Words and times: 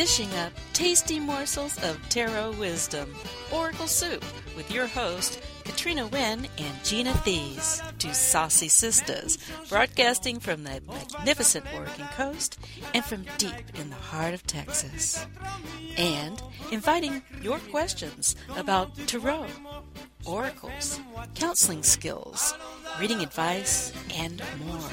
dishing 0.00 0.34
up 0.38 0.50
tasty 0.72 1.20
morsels 1.20 1.76
of 1.84 1.94
tarot 2.08 2.52
wisdom. 2.52 3.14
Oracle 3.52 3.86
Soup 3.86 4.24
with 4.56 4.70
your 4.70 4.86
host, 4.86 5.42
Katrina 5.80 6.08
Wynne 6.08 6.46
and 6.58 6.84
Gina 6.84 7.14
Thies, 7.24 7.80
two 7.98 8.12
saucy 8.12 8.68
sisters, 8.68 9.38
broadcasting 9.70 10.38
from 10.38 10.62
the 10.62 10.82
magnificent 10.86 11.64
Oregon 11.74 12.06
coast 12.14 12.58
and 12.92 13.02
from 13.02 13.24
deep 13.38 13.54
in 13.76 13.88
the 13.88 13.96
heart 13.96 14.34
of 14.34 14.46
Texas. 14.46 15.26
And 15.96 16.42
inviting 16.70 17.22
your 17.40 17.58
questions 17.70 18.36
about 18.58 18.94
tarot, 19.06 19.46
oracles, 20.26 21.00
counseling 21.34 21.82
skills, 21.82 22.52
reading 23.00 23.22
advice, 23.22 23.90
and 24.14 24.42
more. 24.66 24.90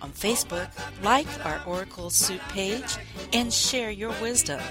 On 0.00 0.10
Facebook, 0.10 0.70
like 1.02 1.28
our 1.44 1.60
Oracle 1.66 2.08
Soup 2.08 2.40
page 2.48 2.96
and 3.34 3.52
share 3.52 3.90
your 3.90 4.14
wisdom. 4.22 4.62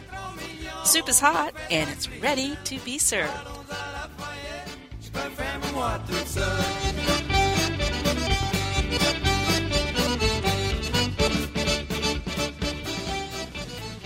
Soup 0.83 1.07
is 1.07 1.19
hot 1.19 1.53
and 1.69 1.91
it's 1.91 2.09
ready 2.21 2.57
to 2.63 2.79
be 2.79 2.97
served. 2.97 3.64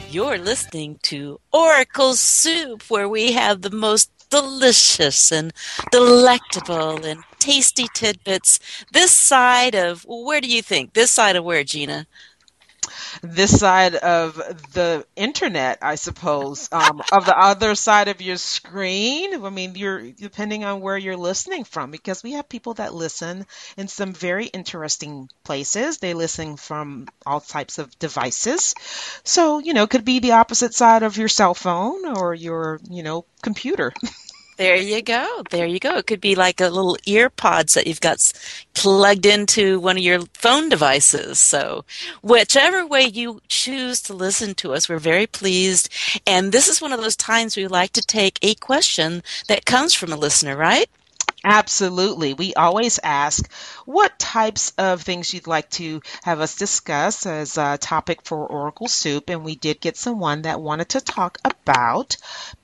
You're 0.09 0.39
listening 0.39 0.97
to 1.03 1.39
Oracle 1.53 2.15
Soup, 2.15 2.81
where 2.89 3.07
we 3.07 3.33
have 3.33 3.61
the 3.61 3.69
most 3.69 4.09
delicious 4.31 5.31
and 5.31 5.53
delectable 5.91 7.05
and 7.05 7.23
tasty 7.37 7.85
tidbits. 7.93 8.59
This 8.91 9.11
side 9.11 9.75
of 9.75 10.03
where 10.07 10.41
do 10.41 10.47
you 10.47 10.63
think? 10.63 10.93
This 10.93 11.11
side 11.11 11.35
of 11.35 11.43
where 11.43 11.63
gina 11.63 12.07
this 13.21 13.59
side 13.59 13.95
of 13.95 14.35
the 14.73 15.05
internet, 15.15 15.79
I 15.81 15.95
suppose, 15.95 16.69
um, 16.71 17.01
of 17.11 17.25
the 17.25 17.37
other 17.37 17.75
side 17.75 18.07
of 18.07 18.21
your 18.21 18.37
screen. 18.37 19.43
I 19.45 19.49
mean, 19.49 19.75
you're 19.75 20.11
depending 20.11 20.63
on 20.65 20.81
where 20.81 20.97
you're 20.97 21.17
listening 21.17 21.63
from, 21.63 21.91
because 21.91 22.23
we 22.23 22.33
have 22.33 22.49
people 22.49 22.75
that 22.75 22.93
listen 22.93 23.45
in 23.77 23.87
some 23.87 24.13
very 24.13 24.45
interesting 24.47 25.29
places. 25.43 25.97
They 25.97 26.13
listen 26.13 26.57
from 26.57 27.07
all 27.25 27.41
types 27.41 27.77
of 27.77 27.97
devices. 27.99 28.75
So, 29.23 29.59
you 29.59 29.73
know, 29.73 29.83
it 29.83 29.89
could 29.89 30.05
be 30.05 30.19
the 30.19 30.33
opposite 30.33 30.73
side 30.73 31.03
of 31.03 31.17
your 31.17 31.27
cell 31.27 31.53
phone 31.53 32.05
or 32.17 32.33
your, 32.33 32.79
you 32.89 33.03
know, 33.03 33.25
computer. 33.41 33.93
There 34.59 34.75
you 34.75 35.01
go. 35.01 35.43
There 35.51 35.65
you 35.65 35.79
go. 35.79 35.95
It 35.99 36.07
could 36.07 36.19
be 36.19 36.35
like 36.35 36.59
a 36.59 36.67
little 36.69 36.97
ear 37.05 37.29
pods 37.29 37.75
that 37.75 37.87
you've 37.87 38.01
got 38.01 38.19
plugged 38.75 39.25
into 39.25 39.79
one 39.79 39.97
of 39.97 40.03
your 40.03 40.19
phone 40.33 40.67
devices. 40.67 41.39
So, 41.39 41.85
whichever 42.21 42.85
way 42.85 43.03
you 43.03 43.41
choose 43.47 44.01
to 44.03 44.13
listen 44.13 44.55
to 44.55 44.73
us, 44.73 44.89
we're 44.89 44.99
very 44.99 45.27
pleased. 45.27 45.87
And 46.27 46.51
this 46.51 46.67
is 46.67 46.81
one 46.81 46.91
of 46.91 47.01
those 47.01 47.15
times 47.15 47.55
we 47.55 47.67
like 47.67 47.93
to 47.93 48.01
take 48.01 48.37
a 48.41 48.53
question 48.55 49.23
that 49.47 49.65
comes 49.65 49.93
from 49.93 50.11
a 50.11 50.17
listener, 50.17 50.57
right? 50.57 50.89
Absolutely. 51.43 52.33
We 52.33 52.53
always 52.53 52.97
ask 53.03 53.49
what 53.85 54.17
types 54.19 54.71
of 54.77 55.01
things 55.01 55.33
you'd 55.33 55.47
like 55.47 55.69
to 55.71 56.01
have 56.23 56.39
us 56.41 56.55
discuss 56.55 57.25
as 57.25 57.57
a 57.57 57.77
topic 57.77 58.21
for 58.23 58.45
Oracle 58.47 58.87
Soup. 58.87 59.29
And 59.29 59.43
we 59.45 59.55
did 59.55 59.79
get 59.81 59.97
someone 59.97 60.41
that 60.43 60.61
wanted 60.61 60.89
to 60.89 61.01
talk 61.01 61.37
about 61.45 62.15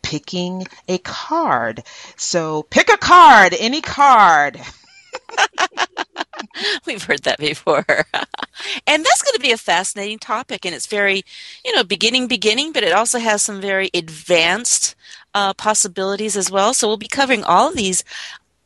picking 0.02 0.66
a 0.88 0.98
card. 1.00 1.84
So 2.18 2.64
pick 2.64 2.90
a 2.90 2.98
card, 2.98 3.54
any 3.58 3.82
card. 3.82 4.60
We've 6.86 7.04
heard 7.04 7.24
that 7.24 7.40
before. 7.40 7.86
and 8.88 9.06
that's 9.06 9.22
going 9.22 9.36
to 9.36 9.40
be 9.42 9.52
a 9.52 9.58
fascinating 9.58 10.20
topic. 10.20 10.66
And 10.66 10.74
it's 10.76 10.88
very, 10.88 11.24
you 11.64 11.76
know, 11.76 11.84
beginning, 11.84 12.28
beginning, 12.28 12.72
but 12.72 12.84
it 12.84 12.94
also 12.94 13.20
has 13.20 13.42
some 13.44 13.62
very 13.62 13.90
advanced 13.94 14.96
uh, 15.34 15.54
possibilities 15.54 16.38
as 16.38 16.52
well. 16.52 16.74
So 16.74 16.88
we'll 16.88 16.98
be 16.98 17.08
covering 17.08 17.44
all 17.44 17.70
of 17.70 17.76
these 17.76 18.04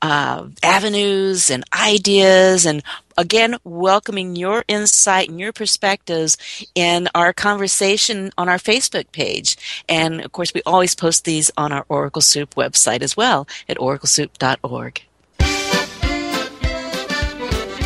uh, 0.02 0.48
avenues 0.64 1.50
and 1.50 1.64
ideas 1.74 2.66
and 2.66 2.84
again 3.18 3.58
welcoming 3.64 4.36
your 4.36 4.64
insight 4.68 5.30
and 5.30 5.40
your 5.40 5.52
perspectives 5.52 6.38
in 6.76 7.10
our 7.16 7.34
conversation 7.34 8.32
on 8.38 8.48
our 8.48 8.58
facebook 8.58 9.12
page. 9.12 9.58
And 9.88 10.22
of 10.22 10.32
course 10.32 10.54
we 10.54 10.62
always 10.66 10.96
post 10.96 11.26
these 11.26 11.52
on 11.58 11.72
our 11.72 11.86
oracle 11.90 12.22
soup 12.22 12.56
website 12.56 13.02
as 13.02 13.18
well 13.18 13.48
at 13.68 13.78
oraclesoup.org 13.78 15.02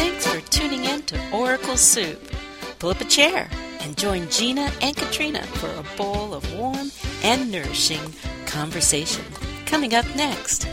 thanks 0.04 0.28
for 0.28 0.42
tuning 0.50 0.86
in 0.86 1.02
to 1.04 1.20
oracle 1.32 1.78
soup. 1.78 2.20
Pull 2.80 2.92
up 2.92 3.02
a 3.02 3.06
chair 3.06 3.50
and 3.80 3.98
join 3.98 4.30
gina 4.30 4.72
and 4.82 4.96
katrina 4.96 5.42
for 5.44 5.70
a 5.70 5.98
bowl 5.98 6.34
of 6.34 6.58
warm 6.58 6.92
and 7.24 7.52
nourishing 7.52 8.02
conversation. 8.46 9.26
Coming 9.66 9.96
up 9.96 10.06
next 10.16 10.68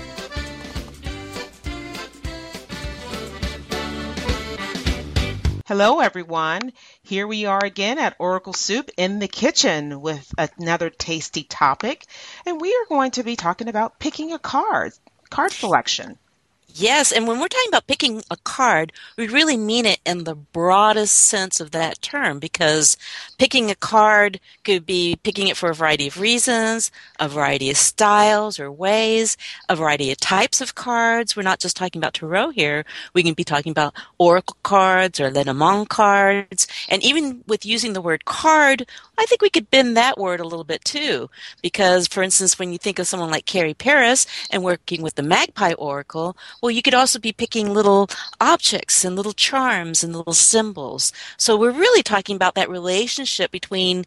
Hello, 5.71 6.01
everyone. 6.01 6.73
Here 7.01 7.29
we 7.29 7.47
are 7.47 7.65
again 7.65 8.01
at 8.01 8.17
Oracle 8.19 8.53
Soup 8.53 8.91
in 8.97 9.21
the 9.21 9.29
kitchen 9.29 10.01
with 10.01 10.35
another 10.37 10.91
tasty 10.91 11.45
topic. 11.45 12.07
And 12.45 12.61
we 12.61 12.75
are 12.75 12.89
going 12.89 13.13
to 13.13 13.23
be 13.23 13.37
talking 13.37 13.69
about 13.69 14.01
picking 14.01 14.33
a 14.33 14.41
card, 14.41 14.95
card 15.31 15.53
selection. 15.53 16.19
Yes, 16.75 17.11
and 17.11 17.27
when 17.27 17.41
we're 17.41 17.49
talking 17.49 17.69
about 17.69 17.87
picking 17.87 18.23
a 18.31 18.37
card, 18.37 18.93
we 19.17 19.27
really 19.29 19.57
mean 19.57 19.87
it 19.87 19.99
in 20.07 20.25
the 20.25 20.35
broadest 20.35 21.15
sense 21.17 21.59
of 21.59 21.73
that 21.73 22.01
term 22.01 22.39
because 22.39 22.97
picking 23.39 23.71
a 23.71 23.75
card 23.75 24.41
could 24.65 24.87
be 24.87 25.17
picking 25.23 25.49
it 25.49 25.57
for 25.57 25.71
a 25.71 25.75
variety 25.75 26.07
of 26.07 26.21
reasons, 26.21 26.91
a 27.19 27.29
variety 27.29 27.71
of 27.71 27.77
styles 27.77 28.61
or 28.61 28.71
ways, 28.71 29.37
a 29.69 29.77
variety 29.77 30.13
of 30.13 30.19
types 30.19 30.61
of 30.61 30.75
cards. 30.75 31.35
We're 31.35 31.43
not 31.43 31.61
just 31.61 31.77
talking 31.77 31.99
about 32.01 32.15
tarot 32.15 32.51
here. 32.51 32.85
We 33.15 33.23
can 33.23 33.35
be 33.35 33.45
talking 33.45 33.73
about 33.73 33.95
oracle 34.19 34.57
cards 34.63 35.19
or 35.19 35.31
Lenormand 35.31 35.89
cards. 35.89 36.67
And 36.89 37.03
even 37.03 37.43
with 37.47 37.67
using 37.67 37.95
the 37.95 38.03
word 38.03 38.25
card, 38.27 38.87
I 39.19 39.27
think 39.27 39.43
we 39.43 39.51
could 39.51 39.71
bend 39.71 39.97
that 39.97 40.19
word 40.19 40.41
a 40.41 40.45
little 40.45 40.65
bit 40.65 40.85
too. 40.85 41.31
Because, 41.63 42.07
for 42.07 42.23
instance, 42.23 42.59
when 42.59 42.73
you 42.73 42.79
think 42.79 42.99
of 42.99 43.07
someone 43.07 43.31
like 43.31 43.47
Carrie 43.47 43.75
Paris 43.75 44.27
and 44.51 44.63
working 44.63 45.03
with 45.03 45.17
the 45.17 45.23
Magpie 45.23 45.75
Oracle, 45.75 46.37
well, 46.61 46.71
you 46.71 46.83
could 46.83 46.95
also 46.95 47.19
be 47.19 47.33
picking 47.33 47.73
little 47.73 48.09
objects 48.41 49.05
and 49.05 49.17
little 49.17 49.33
charms 49.33 50.05
and 50.05 50.15
little 50.15 50.33
symbols. 50.35 51.13
So 51.37 51.57
we're 51.57 51.71
really 51.71 52.03
talking 52.03 52.37
about 52.37 52.55
that 52.55 52.71
relationship 52.71 53.51
between 53.51 54.05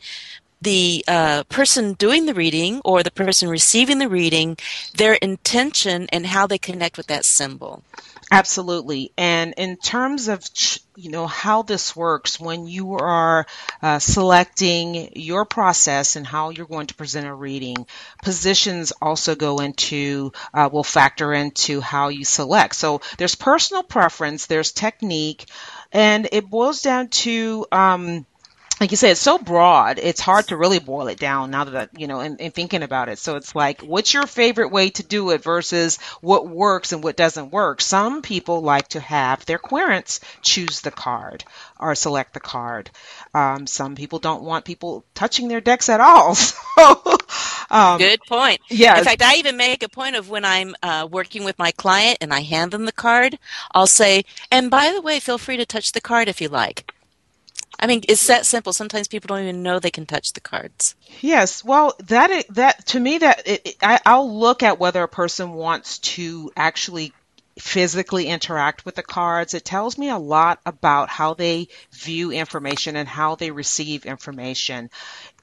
the 0.63 1.03
uh, 1.07 1.44
person 1.44 1.94
doing 1.94 2.25
the 2.25 2.34
reading 2.34 2.81
or 2.85 3.03
the 3.03 3.12
person 3.12 3.50
receiving 3.50 4.00
the 4.00 4.09
reading, 4.09 4.57
their 4.96 5.13
intention 5.13 6.07
and 6.12 6.25
how 6.25 6.47
they 6.47 6.57
connect 6.57 6.97
with 6.97 7.07
that 7.07 7.25
symbol. 7.25 7.84
Absolutely. 8.31 9.12
And 9.16 9.53
in 9.57 9.75
terms 9.78 10.28
of, 10.28 10.44
you 10.96 11.12
know, 11.12 11.28
how 11.28 11.62
this 11.62 11.96
works, 11.96 12.40
when 12.40 12.66
you 12.66 12.96
are 12.96 13.46
uh, 13.81 14.00
selecting 14.00 15.12
your 15.16 15.46
process 15.46 16.16
and 16.16 16.25
how 16.25 16.50
you're 16.50 16.66
going 16.66 16.88
to 16.88 16.95
present 16.95 17.28
a 17.28 17.34
reading, 17.34 17.85
positions 18.24 18.94
also 19.01 19.35
go 19.35 19.59
into, 19.59 20.31
uh, 20.53 20.69
will 20.72 20.84
factor 20.84 21.34
into 21.34 21.80
how 21.81 22.07
you 22.07 22.25
select. 22.25 22.75
So 22.75 23.01
there's 23.18 23.35
personal 23.35 23.84
preference, 23.84 24.47
there's 24.47 24.72
technique, 24.72 25.45
and 25.91 26.28
it 26.31 26.50
boils 26.50 26.81
down 26.81 27.09
to, 27.09 27.68
um, 27.72 28.25
like 28.79 28.91
you 28.91 28.97
said, 28.97 29.11
it's 29.11 29.22
so 29.22 29.38
broad. 29.38 30.00
It's 30.00 30.19
hard 30.19 30.47
to 30.47 30.57
really 30.57 30.79
boil 30.79 31.07
it 31.07 31.19
down 31.19 31.51
now 31.51 31.63
that 31.66 31.91
you 31.97 32.07
know, 32.07 32.19
and, 32.19 32.41
and, 32.41 32.53
thinking 32.53 32.81
about 32.81 33.07
it. 33.07 33.19
So 33.19 33.35
it's 33.35 33.56
like, 33.56 33.81
what's 33.81 34.13
your 34.13 34.25
favorite 34.25 34.72
way 34.72 34.89
to 34.91 35.03
do 35.03 35.29
it 35.29 35.44
versus 35.44 36.00
what 36.22 36.47
works 36.47 36.91
and 36.91 37.03
what 37.03 37.16
doesn't 37.16 37.51
work. 37.51 37.81
Some 37.81 38.21
people 38.21 38.62
like 38.62 38.89
to 38.89 39.00
have 39.00 39.45
their 39.45 39.59
querents 39.59 40.19
choose 40.42 40.81
the 40.81 40.92
card 40.92 41.44
or 41.80 41.94
select 41.95 42.33
the 42.33 42.39
card. 42.39 42.89
Um, 43.33 43.68
some 43.68 43.95
people 43.95 44.19
don't 44.19 44.44
want 44.44 44.65
people 44.65 45.06
touching 45.13 45.48
their 45.48 45.62
decks 45.62 45.89
at 45.89 46.01
all. 46.01 46.36
So, 46.75 47.18
um, 47.69 48.00
good 48.00 48.19
point. 48.27 48.59
Yeah. 48.68 48.98
In 48.98 49.03
fact, 49.03 49.21
I 49.21 49.36
even 49.36 49.57
make 49.57 49.83
a 49.83 49.89
point 49.89 50.15
of 50.15 50.27
when 50.27 50.44
I'm 50.44 50.75
uh, 50.81 51.07
working 51.09 51.44
with 51.44 51.59
my 51.59 51.71
client 51.71 52.18
and 52.19 52.33
I 52.33 52.42
hand 52.42 52.71
them 52.71 52.86
the 52.86 52.92
card, 52.92 53.38
I'll 53.74 53.88
say, 53.88 54.25
"And 54.51 54.71
by 54.71 54.92
the 54.92 55.01
way, 55.01 55.19
feel 55.19 55.38
free 55.38 55.57
to 55.57 55.65
touch 55.68 55.92
the 55.92 56.01
card 56.01 56.27
if 56.27 56.42
you 56.42 56.50
like." 56.50 56.93
I 57.80 57.88
mean, 57.88 58.02
it's 58.08 58.28
that 58.28 58.46
simple. 58.46 58.74
Sometimes 58.74 59.08
people 59.08 59.28
don't 59.28 59.44
even 59.44 59.64
know 59.64 59.80
they 59.80 59.92
can 59.92 60.06
touch 60.06 60.34
the 60.34 60.42
cards. 60.42 60.96
Yes, 61.22 61.64
well, 61.64 61.96
that 62.06 62.46
that 62.52 62.86
to 62.88 63.00
me 63.00 63.18
that 63.20 63.48
it, 63.48 63.62
it, 63.66 63.75
I, 63.81 64.00
I'll 64.06 64.40
look 64.40 64.64
at 64.64 64.80
whether 64.80 65.04
a 65.04 65.08
person 65.08 65.54
wants 65.54 66.00
to 66.00 66.52
actually 66.56 67.14
physically 67.60 68.28
interact 68.28 68.86
with 68.86 68.96
the 68.96 69.04
cards. 69.04 69.54
It 69.54 69.66
tells 69.66 69.98
me 69.98 70.10
a 70.10 70.18
lot 70.18 70.60
about 70.66 71.10
how 71.10 71.34
they 71.34 71.68
view 71.92 72.31
information 72.31 72.96
and 72.96 73.08
how 73.08 73.36
they 73.36 73.52
receive 73.52 74.06
information. 74.06 74.90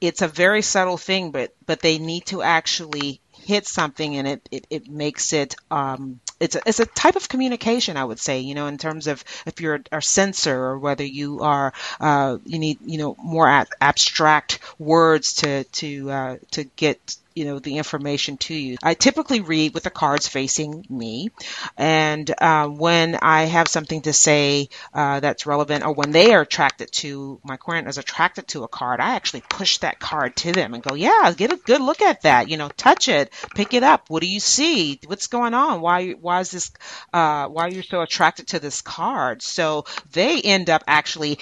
It's 0.01 0.21
a 0.21 0.27
very 0.27 0.61
subtle 0.61 0.97
thing, 0.97 1.31
but 1.31 1.53
but 1.65 1.81
they 1.81 1.99
need 1.99 2.25
to 2.27 2.41
actually 2.41 3.21
hit 3.31 3.67
something, 3.67 4.17
and 4.17 4.27
it 4.27 4.49
it, 4.51 4.67
it 4.69 4.89
makes 4.89 5.33
it 5.33 5.55
um, 5.69 6.19
it's 6.41 6.55
a, 6.55 6.61
it's 6.65 6.79
a 6.79 6.85
type 6.85 7.15
of 7.15 7.29
communication, 7.29 7.97
I 7.97 8.03
would 8.03 8.19
say, 8.19 8.39
you 8.39 8.55
know, 8.55 8.67
in 8.67 8.77
terms 8.77 9.07
of 9.07 9.23
if 9.45 9.61
you're 9.61 9.81
a 9.91 10.01
sensor 10.01 10.57
or 10.57 10.79
whether 10.79 11.03
you 11.03 11.41
are, 11.41 11.73
uh, 11.99 12.37
you 12.45 12.59
need, 12.59 12.79
you 12.83 12.97
know, 12.97 13.15
more 13.21 13.47
abstract 13.79 14.59
words 14.79 15.33
to, 15.35 15.63
to, 15.63 16.11
uh, 16.11 16.37
to 16.51 16.63
get 16.63 17.15
you 17.35 17.45
know 17.45 17.59
the 17.59 17.77
information 17.77 18.37
to 18.37 18.53
you. 18.53 18.77
I 18.83 18.93
typically 18.93 19.41
read 19.41 19.73
with 19.73 19.83
the 19.83 19.89
cards 19.89 20.27
facing 20.27 20.85
me, 20.89 21.29
and 21.77 22.29
uh, 22.39 22.67
when 22.67 23.15
I 23.21 23.43
have 23.43 23.67
something 23.67 24.01
to 24.03 24.13
say 24.13 24.69
uh, 24.93 25.19
that's 25.19 25.45
relevant, 25.45 25.85
or 25.85 25.93
when 25.93 26.11
they 26.11 26.33
are 26.33 26.41
attracted 26.41 26.91
to 26.93 27.39
my 27.43 27.57
client 27.57 27.87
is 27.87 27.97
attracted 27.97 28.47
to 28.49 28.63
a 28.63 28.67
card, 28.67 28.99
I 28.99 29.15
actually 29.15 29.43
push 29.49 29.77
that 29.79 29.99
card 29.99 30.35
to 30.37 30.51
them 30.51 30.73
and 30.73 30.83
go, 30.83 30.95
"Yeah, 30.95 31.33
get 31.35 31.53
a 31.53 31.57
good 31.57 31.81
look 31.81 32.01
at 32.01 32.23
that. 32.23 32.49
You 32.49 32.57
know, 32.57 32.69
touch 32.69 33.07
it, 33.07 33.31
pick 33.55 33.73
it 33.73 33.83
up. 33.83 34.09
What 34.09 34.21
do 34.21 34.27
you 34.27 34.39
see? 34.39 34.99
What's 35.05 35.27
going 35.27 35.53
on? 35.53 35.81
Why 35.81 36.11
why 36.11 36.30
is 36.39 36.51
this? 36.51 36.71
Uh, 37.11 37.47
why 37.47 37.65
are 37.65 37.69
you 37.69 37.81
so 37.81 38.01
attracted 38.01 38.47
to 38.47 38.59
this 38.59 38.81
card?" 38.81 39.41
So 39.41 39.85
they 40.11 40.41
end 40.41 40.69
up 40.69 40.83
actually 40.87 41.37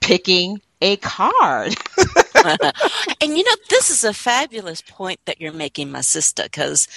picking 0.00 0.60
a 0.82 0.96
card. 0.96 1.74
and 3.20 3.38
you 3.38 3.44
know, 3.44 3.56
this 3.70 3.90
is 3.90 4.04
a 4.04 4.12
fabulous 4.12 4.82
point 4.82 5.20
that 5.24 5.40
you're 5.40 5.52
making, 5.52 5.90
my 5.90 6.02
sister, 6.02 6.42
because 6.42 6.88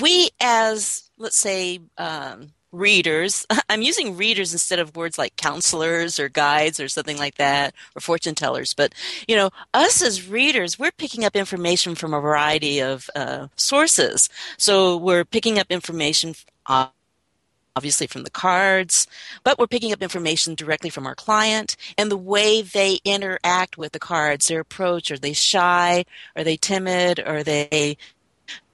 we, 0.00 0.30
as 0.40 1.10
let's 1.18 1.36
say, 1.36 1.80
um, 1.98 2.53
readers, 2.74 3.46
I'm 3.68 3.82
using 3.82 4.16
readers 4.16 4.52
instead 4.52 4.78
of 4.78 4.96
words 4.96 5.18
like 5.18 5.36
counselors 5.36 6.18
or 6.18 6.28
guides 6.28 6.80
or 6.80 6.88
something 6.88 7.18
like 7.18 7.36
that, 7.36 7.74
or 7.96 8.00
fortune 8.00 8.34
tellers. 8.34 8.74
But 8.74 8.94
you 9.28 9.36
know, 9.36 9.50
us 9.72 10.02
as 10.02 10.28
readers, 10.28 10.78
we're 10.78 10.92
picking 10.92 11.24
up 11.24 11.36
information 11.36 11.94
from 11.94 12.14
a 12.14 12.20
variety 12.20 12.80
of 12.80 13.08
uh, 13.14 13.48
sources. 13.56 14.28
So 14.58 14.96
we're 14.96 15.24
picking 15.24 15.58
up 15.58 15.66
information. 15.70 16.34
Obviously 17.76 18.06
from 18.06 18.22
the 18.22 18.30
cards, 18.30 19.08
but 19.42 19.58
we're 19.58 19.66
picking 19.66 19.92
up 19.92 20.00
information 20.00 20.54
directly 20.54 20.90
from 20.90 21.08
our 21.08 21.16
client 21.16 21.76
and 21.98 22.08
the 22.08 22.16
way 22.16 22.62
they 22.62 23.00
interact 23.04 23.76
with 23.76 23.90
the 23.90 23.98
cards, 23.98 24.46
their 24.46 24.60
approach. 24.60 25.10
Are 25.10 25.18
they 25.18 25.32
shy? 25.32 26.04
Are 26.36 26.44
they 26.44 26.56
timid? 26.56 27.18
Are 27.18 27.42
they 27.42 27.96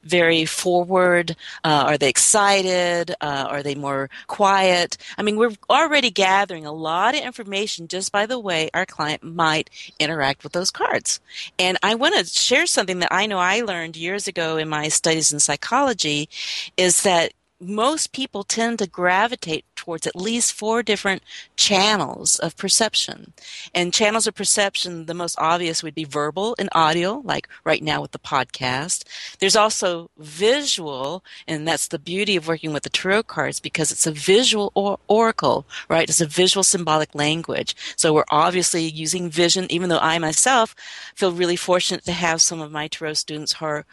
very 0.03 0.45
forward? 0.45 1.37
Uh, 1.65 1.85
are 1.87 1.99
they 1.99 2.09
excited? 2.09 3.13
Uh, 3.21 3.47
are 3.49 3.63
they 3.63 3.75
more 3.75 4.09
quiet? 4.27 4.97
I 5.19 5.23
mean, 5.23 5.37
we're 5.37 5.53
already 5.69 6.11
gathering 6.11 6.67
a 6.67 6.73
lot 6.73 7.15
of 7.15 7.23
information 7.23 7.89
just 7.89 8.13
by 8.13 8.27
the 8.27 8.39
way 8.39 8.71
our 8.75 8.87
client 8.87 9.23
might 9.23 9.71
interact 9.99 10.43
with 10.43 10.53
those 10.53 10.71
cards. 10.71 11.21
And 11.59 11.79
I 11.83 11.95
want 11.95 12.15
to 12.17 12.25
share 12.25 12.67
something 12.67 13.01
that 13.01 13.13
I 13.13 13.27
know 13.27 13.39
I 13.39 13.61
learned 13.61 13.97
years 13.97 14.29
ago 14.29 14.57
in 14.57 14.69
my 14.69 14.89
studies 14.89 15.33
in 15.33 15.41
psychology 15.41 16.29
is 16.77 17.03
that 17.03 17.33
most 17.61 18.13
people 18.13 18.43
tend 18.43 18.79
to 18.79 18.87
gravitate 18.87 19.65
towards 19.77 20.07
at 20.07 20.15
least 20.15 20.53
four 20.53 20.83
different 20.83 21.23
channels 21.57 22.39
of 22.39 22.57
perception. 22.57 23.33
And 23.75 23.95
channels 23.95 24.27
of 24.27 24.35
perception, 24.35 25.07
the 25.07 25.15
most 25.15 25.39
obvious 25.39 25.83
would 25.83 25.95
be 25.95 26.05
verbal 26.05 26.55
and 26.59 26.69
audio, 26.73 27.23
like 27.25 27.49
right 27.65 27.83
now 27.83 28.03
with 28.03 28.13
the 28.13 28.19
podcast. 28.19 29.05
There's 29.39 29.57
also 29.57 30.11
visual, 30.19 31.25
and 31.49 31.67
that's 31.67 31.89
the 31.89 31.99
beauty 31.99 32.37
of 32.37 32.47
working 32.47 32.73
with 32.73 32.83
the 32.83 32.91
tarot 32.91 33.23
cards 33.23 33.59
because 33.59 33.91
it's 33.91 34.07
a 34.07 34.13
visual 34.13 34.71
or- 34.75 34.99
oracle, 35.09 35.67
right? 35.89 36.09
It's 36.09 36.21
a 36.21 36.27
visual 36.27 36.65
symbolic 36.65 37.15
language. 37.15 37.75
So 37.97 38.13
we're 38.13 38.25
obviously 38.31 38.85
using 38.85 39.31
vision, 39.31 39.67
even 39.71 39.89
though 39.89 39.99
I 39.99 40.19
myself 40.19 40.75
feel 41.15 41.33
really 41.33 41.57
fortunate 41.57 42.05
to 42.05 42.13
have 42.13 42.43
some 42.43 42.61
of 42.61 42.71
my 42.71 42.89
tarot 42.89 43.15
students 43.15 43.55
who 43.55 43.65
are 43.65 43.87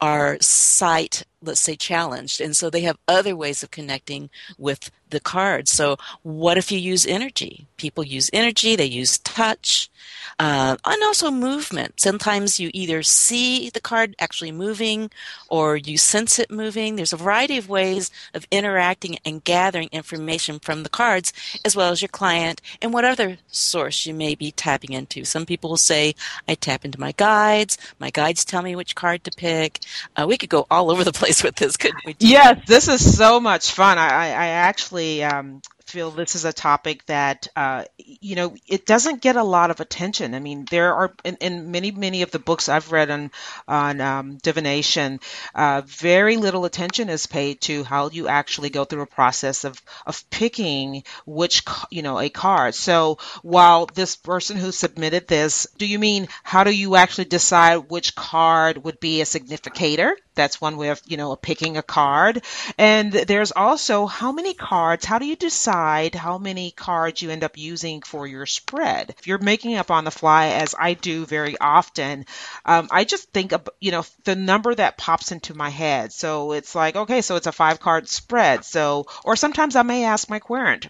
are 0.00 0.38
sight, 0.40 1.24
let's 1.42 1.60
say, 1.60 1.76
challenged. 1.76 2.40
And 2.40 2.56
so 2.56 2.70
they 2.70 2.82
have 2.82 2.98
other 3.08 3.36
ways 3.36 3.62
of 3.62 3.70
connecting 3.70 4.30
with 4.58 4.90
the 5.14 5.20
cards. 5.20 5.70
So 5.70 5.96
what 6.22 6.58
if 6.58 6.70
you 6.70 6.78
use 6.78 7.06
energy? 7.06 7.66
People 7.78 8.04
use 8.04 8.30
energy, 8.32 8.76
they 8.76 8.84
use 8.84 9.18
touch, 9.18 9.90
uh, 10.38 10.76
and 10.84 11.02
also 11.02 11.30
movement. 11.30 12.00
Sometimes 12.00 12.58
you 12.58 12.70
either 12.74 13.02
see 13.02 13.70
the 13.70 13.80
card 13.80 14.14
actually 14.18 14.52
moving 14.52 15.10
or 15.48 15.76
you 15.76 15.96
sense 15.96 16.38
it 16.38 16.50
moving. 16.50 16.96
There's 16.96 17.12
a 17.12 17.16
variety 17.16 17.56
of 17.56 17.68
ways 17.68 18.10
of 18.34 18.46
interacting 18.50 19.18
and 19.24 19.42
gathering 19.44 19.88
information 19.92 20.58
from 20.58 20.82
the 20.82 20.88
cards 20.88 21.32
as 21.64 21.76
well 21.76 21.92
as 21.92 22.02
your 22.02 22.08
client 22.08 22.60
and 22.82 22.92
what 22.92 23.04
other 23.04 23.38
source 23.48 24.06
you 24.06 24.14
may 24.14 24.34
be 24.34 24.50
tapping 24.50 24.92
into. 24.92 25.24
Some 25.24 25.46
people 25.46 25.70
will 25.70 25.76
say, 25.76 26.14
I 26.48 26.54
tap 26.54 26.84
into 26.84 27.00
my 27.00 27.12
guides. 27.12 27.78
My 27.98 28.10
guides 28.10 28.44
tell 28.44 28.62
me 28.62 28.76
which 28.76 28.94
card 28.94 29.24
to 29.24 29.30
pick. 29.30 29.80
Uh, 30.16 30.26
we 30.28 30.36
could 30.36 30.50
go 30.50 30.66
all 30.70 30.90
over 30.90 31.04
the 31.04 31.12
place 31.20 31.42
with 31.42 31.56
this, 31.56 31.76
couldn't 31.76 32.04
we? 32.04 32.16
Yes, 32.18 32.66
this 32.66 32.88
is 32.88 33.16
so 33.16 33.40
much 33.40 33.70
fun. 33.72 33.98
I, 33.98 34.08
I 34.08 34.46
actually 34.48 35.03
um, 35.24 35.62
feel 35.86 36.10
this 36.10 36.34
is 36.34 36.44
a 36.44 36.52
topic 36.52 37.04
that 37.06 37.48
uh, 37.54 37.84
you 37.98 38.36
know 38.36 38.54
it 38.66 38.86
doesn't 38.86 39.20
get 39.20 39.36
a 39.36 39.44
lot 39.44 39.70
of 39.70 39.80
attention. 39.80 40.34
I 40.34 40.38
mean, 40.40 40.66
there 40.70 40.94
are 40.94 41.12
in, 41.24 41.36
in 41.36 41.70
many 41.70 41.90
many 41.90 42.22
of 42.22 42.30
the 42.30 42.38
books 42.38 42.68
I've 42.68 42.90
read 42.90 43.10
on 43.10 43.30
on 43.68 44.00
um, 44.00 44.38
divination, 44.38 45.20
uh, 45.54 45.82
very 45.84 46.36
little 46.36 46.64
attention 46.64 47.08
is 47.08 47.26
paid 47.26 47.60
to 47.62 47.84
how 47.84 48.08
you 48.10 48.28
actually 48.28 48.70
go 48.70 48.84
through 48.84 49.02
a 49.02 49.06
process 49.06 49.64
of 49.64 49.80
of 50.06 50.28
picking 50.30 51.04
which 51.26 51.62
you 51.90 52.02
know 52.02 52.18
a 52.18 52.30
card. 52.30 52.74
So 52.74 53.18
while 53.42 53.86
this 53.86 54.16
person 54.16 54.56
who 54.56 54.72
submitted 54.72 55.28
this, 55.28 55.66
do 55.76 55.86
you 55.86 55.98
mean 55.98 56.28
how 56.42 56.64
do 56.64 56.70
you 56.70 56.96
actually 56.96 57.26
decide 57.26 57.90
which 57.90 58.14
card 58.14 58.82
would 58.84 59.00
be 59.00 59.20
a 59.20 59.26
significator? 59.26 60.16
That's 60.34 60.60
one 60.60 60.76
way 60.76 60.88
of 60.88 61.00
you 61.06 61.16
know 61.16 61.36
picking 61.36 61.76
a 61.76 61.82
card. 61.82 62.42
And 62.78 63.12
there's 63.12 63.52
also 63.52 64.06
how 64.06 64.32
many 64.32 64.54
cards. 64.54 65.04
How 65.04 65.18
do 65.18 65.26
you 65.26 65.36
decide? 65.36 65.73
Decide 65.74 66.14
how 66.14 66.38
many 66.38 66.70
cards 66.70 67.20
you 67.20 67.30
end 67.30 67.42
up 67.42 67.58
using 67.58 68.00
for 68.02 68.28
your 68.28 68.46
spread. 68.46 69.12
If 69.18 69.26
you're 69.26 69.38
making 69.38 69.74
up 69.74 69.90
on 69.90 70.04
the 70.04 70.12
fly, 70.12 70.46
as 70.46 70.74
I 70.78 70.94
do 70.94 71.26
very 71.26 71.58
often, 71.58 72.26
um, 72.64 72.88
I 72.92 73.02
just 73.02 73.32
think 73.32 73.52
of, 73.52 73.68
you 73.80 73.90
know, 73.90 74.04
the 74.22 74.36
number 74.36 74.72
that 74.72 74.96
pops 74.96 75.32
into 75.32 75.52
my 75.54 75.70
head. 75.70 76.12
So 76.12 76.52
it's 76.52 76.76
like, 76.76 76.94
okay, 76.94 77.22
so 77.22 77.34
it's 77.34 77.48
a 77.48 77.52
five 77.52 77.80
card 77.80 78.08
spread. 78.08 78.64
So, 78.64 79.06
or 79.24 79.34
sometimes 79.34 79.74
I 79.74 79.82
may 79.82 80.04
ask 80.04 80.30
my 80.30 80.38
querent, 80.38 80.86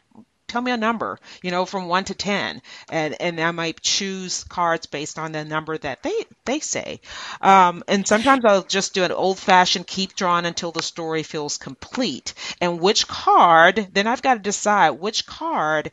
tell 0.55 0.63
me 0.63 0.71
a 0.71 0.77
number, 0.77 1.19
you 1.43 1.51
know, 1.51 1.67
from 1.67 1.89
one 1.89 2.05
to 2.05 2.15
ten, 2.15 2.63
and 2.89 3.21
and 3.21 3.41
I 3.41 3.51
might 3.51 3.81
choose 3.81 4.45
cards 4.45 4.87
based 4.87 5.19
on 5.19 5.33
the 5.33 5.45
number 5.45 5.77
that 5.79 6.05
they 6.05 6.15
they 6.45 6.61
say. 6.61 7.01
Um, 7.41 7.83
and 7.89 8.07
sometimes 8.07 8.45
I'll 8.45 8.63
just 8.63 8.95
do 8.95 9.03
an 9.03 9.11
old 9.11 9.41
fashioned 9.41 9.89
keep 9.89 10.15
drawing 10.15 10.47
until 10.47 10.71
the 10.71 10.81
story 10.81 11.25
feels 11.25 11.59
complete. 11.59 12.35
And 12.61 12.81
which 12.81 13.09
card? 13.09 13.89
Then 13.93 14.07
I've 14.07 14.23
got 14.23 14.35
to 14.35 14.41
decide 14.41 14.91
which 14.91 15.27
card 15.27 15.91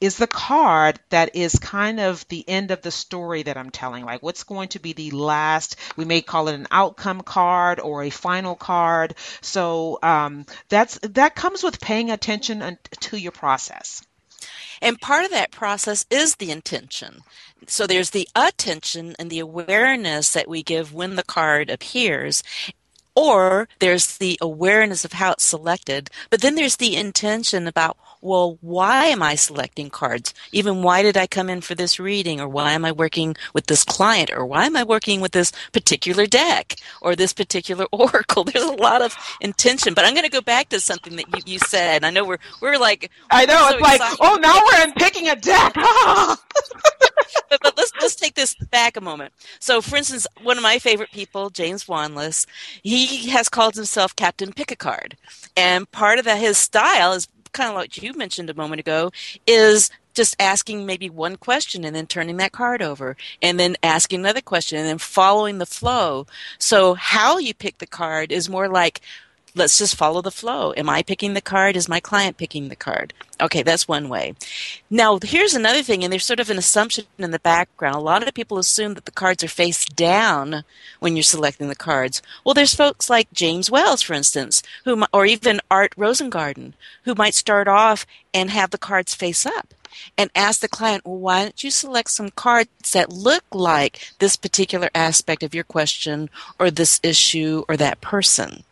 is 0.00 0.16
the 0.16 0.26
card 0.26 1.00
that 1.10 1.34
is 1.34 1.58
kind 1.58 1.98
of 1.98 2.26
the 2.28 2.48
end 2.48 2.70
of 2.70 2.82
the 2.82 2.90
story 2.90 3.42
that 3.42 3.56
I'm 3.56 3.70
telling. 3.70 4.04
Like 4.04 4.22
what's 4.22 4.44
going 4.44 4.68
to 4.70 4.78
be 4.78 4.92
the 4.92 5.10
last, 5.10 5.76
we 5.96 6.04
may 6.04 6.22
call 6.22 6.48
it 6.48 6.54
an 6.54 6.68
outcome 6.70 7.22
card 7.22 7.80
or 7.80 8.04
a 8.04 8.10
final 8.10 8.54
card. 8.54 9.14
So 9.40 9.98
um, 10.02 10.46
that's 10.68 10.98
that 11.02 11.34
comes 11.34 11.62
with 11.62 11.80
paying 11.80 12.10
attention 12.10 12.78
to 13.00 13.16
your 13.16 13.32
process. 13.32 14.02
And 14.80 15.00
part 15.00 15.24
of 15.24 15.32
that 15.32 15.50
process 15.50 16.06
is 16.10 16.36
the 16.36 16.52
intention. 16.52 17.22
So 17.66 17.86
there's 17.86 18.10
the 18.10 18.28
attention 18.36 19.16
and 19.18 19.30
the 19.30 19.40
awareness 19.40 20.32
that 20.32 20.48
we 20.48 20.62
give 20.62 20.94
when 20.94 21.16
the 21.16 21.24
card 21.24 21.70
appears. 21.70 22.42
Or 23.16 23.68
there's 23.80 24.18
the 24.18 24.38
awareness 24.40 25.04
of 25.04 25.14
how 25.14 25.32
it's 25.32 25.42
selected, 25.42 26.08
but 26.30 26.40
then 26.40 26.54
there's 26.54 26.76
the 26.76 26.94
intention 26.94 27.66
about 27.66 27.96
well, 28.20 28.58
why 28.60 29.06
am 29.06 29.22
I 29.22 29.34
selecting 29.34 29.90
cards? 29.90 30.34
Even 30.52 30.82
why 30.82 31.02
did 31.02 31.16
I 31.16 31.26
come 31.26 31.48
in 31.48 31.60
for 31.60 31.74
this 31.74 31.98
reading? 32.00 32.40
Or 32.40 32.48
why 32.48 32.72
am 32.72 32.84
I 32.84 32.92
working 32.92 33.36
with 33.54 33.66
this 33.66 33.84
client? 33.84 34.30
Or 34.32 34.44
why 34.44 34.66
am 34.66 34.76
I 34.76 34.84
working 34.84 35.20
with 35.20 35.32
this 35.32 35.52
particular 35.72 36.26
deck 36.26 36.76
or 37.00 37.14
this 37.14 37.32
particular 37.32 37.86
oracle? 37.92 38.44
There's 38.44 38.64
a 38.64 38.72
lot 38.72 39.02
of 39.02 39.16
intention. 39.40 39.94
But 39.94 40.04
I'm 40.04 40.14
going 40.14 40.24
to 40.24 40.30
go 40.30 40.40
back 40.40 40.68
to 40.70 40.80
something 40.80 41.16
that 41.16 41.26
you, 41.36 41.54
you 41.54 41.58
said. 41.60 42.04
I 42.04 42.10
know 42.10 42.24
we're, 42.24 42.38
we're 42.60 42.78
like, 42.78 43.10
I 43.30 43.46
know, 43.46 43.68
so 43.70 43.76
it's 43.76 43.82
like, 43.82 44.00
oh, 44.20 44.38
now 44.40 44.60
we're 44.64 44.84
in 44.84 44.92
picking 44.94 45.28
a 45.28 45.36
deck. 45.36 45.74
but, 47.50 47.60
but 47.62 47.76
let's 47.76 47.92
let's 48.00 48.14
take 48.14 48.34
this 48.34 48.54
back 48.70 48.96
a 48.96 49.00
moment. 49.00 49.32
So, 49.58 49.80
for 49.80 49.96
instance, 49.96 50.26
one 50.42 50.56
of 50.56 50.62
my 50.62 50.78
favorite 50.78 51.10
people, 51.12 51.50
James 51.50 51.84
Wanless, 51.84 52.46
he 52.82 53.28
has 53.30 53.48
called 53.48 53.74
himself 53.74 54.14
Captain 54.16 54.52
Pick 54.52 54.70
a 54.70 54.76
Card, 54.76 55.16
and 55.56 55.90
part 55.90 56.18
of 56.18 56.24
that 56.24 56.38
his 56.38 56.58
style 56.58 57.12
is 57.12 57.28
kind 57.52 57.70
of 57.70 57.76
like 57.76 58.02
you 58.02 58.12
mentioned 58.14 58.50
a 58.50 58.54
moment 58.54 58.80
ago, 58.80 59.10
is 59.46 59.90
just 60.14 60.34
asking 60.40 60.84
maybe 60.84 61.08
one 61.08 61.36
question 61.36 61.84
and 61.84 61.94
then 61.94 62.06
turning 62.06 62.38
that 62.38 62.50
card 62.52 62.82
over 62.82 63.16
and 63.40 63.58
then 63.58 63.76
asking 63.82 64.20
another 64.20 64.40
question 64.40 64.76
and 64.76 64.88
then 64.88 64.98
following 64.98 65.58
the 65.58 65.66
flow. 65.66 66.26
So 66.58 66.94
how 66.94 67.38
you 67.38 67.54
pick 67.54 67.78
the 67.78 67.86
card 67.86 68.32
is 68.32 68.48
more 68.48 68.68
like 68.68 69.00
let's 69.58 69.76
just 69.76 69.96
follow 69.96 70.22
the 70.22 70.30
flow. 70.30 70.72
Am 70.76 70.88
I 70.88 71.02
picking 71.02 71.34
the 71.34 71.40
card? 71.40 71.76
Is 71.76 71.88
my 71.88 72.00
client 72.00 72.36
picking 72.36 72.68
the 72.68 72.76
card? 72.76 73.12
Okay, 73.40 73.62
that's 73.62 73.86
one 73.86 74.08
way. 74.08 74.34
Now, 74.88 75.18
here's 75.22 75.54
another 75.54 75.82
thing, 75.82 76.02
and 76.02 76.12
there's 76.12 76.24
sort 76.24 76.40
of 76.40 76.50
an 76.50 76.58
assumption 76.58 77.04
in 77.18 77.30
the 77.30 77.38
background. 77.38 77.96
A 77.96 78.00
lot 78.00 78.26
of 78.26 78.34
people 78.34 78.58
assume 78.58 78.94
that 78.94 79.04
the 79.04 79.10
cards 79.10 79.44
are 79.44 79.48
face 79.48 79.84
down 79.84 80.64
when 81.00 81.16
you're 81.16 81.22
selecting 81.22 81.68
the 81.68 81.76
cards. 81.76 82.22
Well, 82.44 82.54
there's 82.54 82.74
folks 82.74 83.10
like 83.10 83.32
James 83.32 83.70
Wells, 83.70 84.02
for 84.02 84.14
instance, 84.14 84.62
who, 84.84 85.04
or 85.12 85.26
even 85.26 85.60
Art 85.70 85.94
Rosengarten, 85.96 86.72
who 87.04 87.14
might 87.14 87.34
start 87.34 87.68
off 87.68 88.06
and 88.32 88.50
have 88.50 88.70
the 88.70 88.78
cards 88.78 89.14
face 89.14 89.44
up 89.44 89.74
and 90.16 90.30
ask 90.34 90.60
the 90.60 90.68
client, 90.68 91.04
well, 91.04 91.18
why 91.18 91.42
don't 91.42 91.64
you 91.64 91.70
select 91.70 92.10
some 92.10 92.30
cards 92.30 92.92
that 92.92 93.12
look 93.12 93.44
like 93.52 94.00
this 94.18 94.36
particular 94.36 94.90
aspect 94.94 95.42
of 95.42 95.54
your 95.54 95.64
question 95.64 96.30
or 96.58 96.70
this 96.70 97.00
issue 97.02 97.64
or 97.68 97.76
that 97.76 98.00
person? 98.00 98.64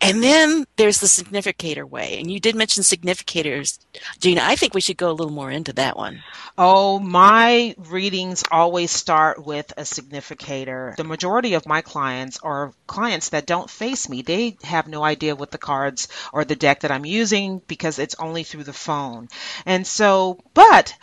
And 0.00 0.22
then 0.22 0.64
there's 0.76 1.00
the 1.00 1.08
significator 1.08 1.86
way. 1.86 2.18
And 2.18 2.30
you 2.30 2.40
did 2.40 2.54
mention 2.54 2.82
significators. 2.82 3.78
Gina, 4.20 4.42
I 4.44 4.56
think 4.56 4.74
we 4.74 4.80
should 4.80 4.96
go 4.96 5.10
a 5.10 5.12
little 5.12 5.32
more 5.32 5.50
into 5.50 5.72
that 5.74 5.96
one. 5.96 6.22
Oh, 6.56 6.98
my 6.98 7.74
readings 7.78 8.44
always 8.50 8.90
start 8.90 9.44
with 9.44 9.72
a 9.76 9.84
significator. 9.84 10.94
The 10.96 11.04
majority 11.04 11.54
of 11.54 11.66
my 11.66 11.82
clients 11.82 12.38
are 12.42 12.72
clients 12.86 13.30
that 13.30 13.46
don't 13.46 13.70
face 13.70 14.08
me. 14.08 14.22
They 14.22 14.56
have 14.62 14.88
no 14.88 15.04
idea 15.04 15.36
what 15.36 15.50
the 15.50 15.58
cards 15.58 16.08
or 16.32 16.44
the 16.44 16.56
deck 16.56 16.80
that 16.80 16.90
I'm 16.90 17.04
using 17.04 17.60
because 17.66 17.98
it's 17.98 18.16
only 18.18 18.42
through 18.44 18.64
the 18.64 18.72
phone. 18.72 19.28
And 19.64 19.86
so, 19.86 20.38
but 20.54 20.94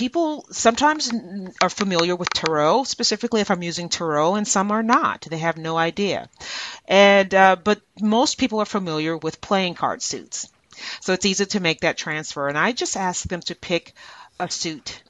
people 0.00 0.46
sometimes 0.50 1.12
are 1.60 1.68
familiar 1.68 2.16
with 2.16 2.30
tarot, 2.30 2.84
specifically 2.84 3.42
if 3.42 3.50
I'm 3.50 3.62
using 3.62 3.90
tarot, 3.90 4.36
and 4.36 4.48
some 4.48 4.70
are 4.70 4.82
not. 4.82 5.26
They 5.28 5.38
have 5.38 5.58
no 5.58 5.76
idea. 5.76 6.30
And 6.88 7.34
uh, 7.34 7.56
but 7.62 7.82
most 8.00 8.38
people 8.38 8.60
are 8.60 8.66
familiar 8.78 9.16
with 9.16 9.42
playing 9.42 9.74
card 9.74 10.02
suits, 10.02 10.48
so 11.00 11.12
it's 11.12 11.26
easy 11.26 11.46
to 11.46 11.60
make 11.60 11.80
that 11.80 11.98
transfer. 11.98 12.48
And 12.48 12.58
I 12.58 12.72
just 12.72 12.96
ask 12.96 13.28
them 13.28 13.42
to 13.42 13.54
pick 13.54 13.94
a 14.40 14.50
suit 14.50 15.02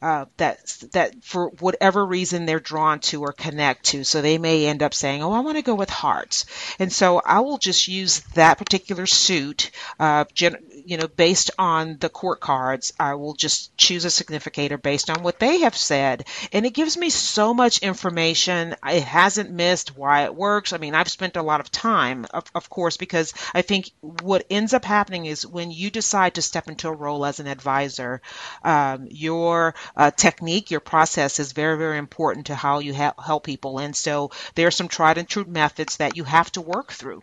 uh, 0.00 0.26
that 0.36 0.58
that 0.92 1.24
for 1.24 1.48
whatever 1.60 2.04
reason 2.04 2.46
they're 2.46 2.60
drawn 2.60 3.00
to 3.00 3.22
or 3.22 3.32
connect 3.32 3.86
to. 3.86 4.04
So 4.04 4.22
they 4.22 4.38
may 4.38 4.66
end 4.66 4.82
up 4.82 4.94
saying, 4.94 5.22
"Oh, 5.22 5.32
I 5.32 5.40
want 5.40 5.56
to 5.56 5.62
go 5.62 5.74
with 5.74 5.90
hearts," 5.90 6.46
and 6.78 6.92
so 6.92 7.20
I 7.24 7.40
will 7.40 7.58
just 7.58 7.88
use 7.88 8.20
that 8.34 8.58
particular 8.58 9.06
suit, 9.06 9.70
uh, 9.98 10.24
gen- 10.32 10.77
you 10.88 10.96
know, 10.96 11.06
based 11.06 11.50
on 11.58 11.98
the 11.98 12.08
court 12.08 12.40
cards. 12.40 12.94
I 12.98 13.14
will 13.14 13.34
just 13.34 13.76
choose 13.76 14.06
a 14.06 14.10
significator 14.10 14.78
based 14.78 15.10
on 15.10 15.22
what 15.22 15.38
they 15.38 15.60
have 15.60 15.76
said, 15.76 16.26
and 16.50 16.64
it 16.64 16.72
gives 16.72 16.96
me 16.96 17.10
so 17.10 17.52
much 17.52 17.80
information. 17.80 18.74
It 18.86 19.02
hasn't 19.02 19.50
missed 19.50 19.94
why 19.98 20.24
it 20.24 20.34
works. 20.34 20.72
I 20.72 20.78
mean, 20.78 20.94
I've 20.94 21.10
spent 21.10 21.36
a 21.36 21.42
lot 21.42 21.60
of 21.60 21.70
time, 21.70 22.24
of, 22.30 22.44
of 22.54 22.70
course, 22.70 22.96
because 22.96 23.34
I 23.52 23.60
think 23.60 23.90
what 24.00 24.46
ends 24.48 24.72
up 24.72 24.86
happening 24.86 25.26
is 25.26 25.46
when 25.46 25.70
you 25.70 25.90
decide 25.90 26.36
to 26.36 26.42
step 26.42 26.68
into 26.68 26.88
a 26.88 26.92
role 26.92 27.26
as 27.26 27.38
an 27.38 27.48
advisor, 27.48 28.22
um, 28.64 29.08
your 29.10 29.74
uh, 29.94 30.10
technique, 30.10 30.70
your 30.70 30.80
process 30.80 31.38
is 31.38 31.52
very, 31.52 31.76
very 31.76 31.98
important 31.98 32.46
to 32.46 32.54
how 32.54 32.78
you 32.78 32.94
ha- 32.94 33.12
help 33.22 33.44
people. 33.44 33.78
And 33.78 33.94
so 33.94 34.30
there 34.54 34.66
are 34.66 34.70
some 34.70 34.88
tried 34.88 35.18
and 35.18 35.28
true 35.28 35.44
methods 35.44 35.98
that 35.98 36.16
you 36.16 36.24
have 36.24 36.50
to 36.52 36.62
work 36.62 36.92
through 36.92 37.22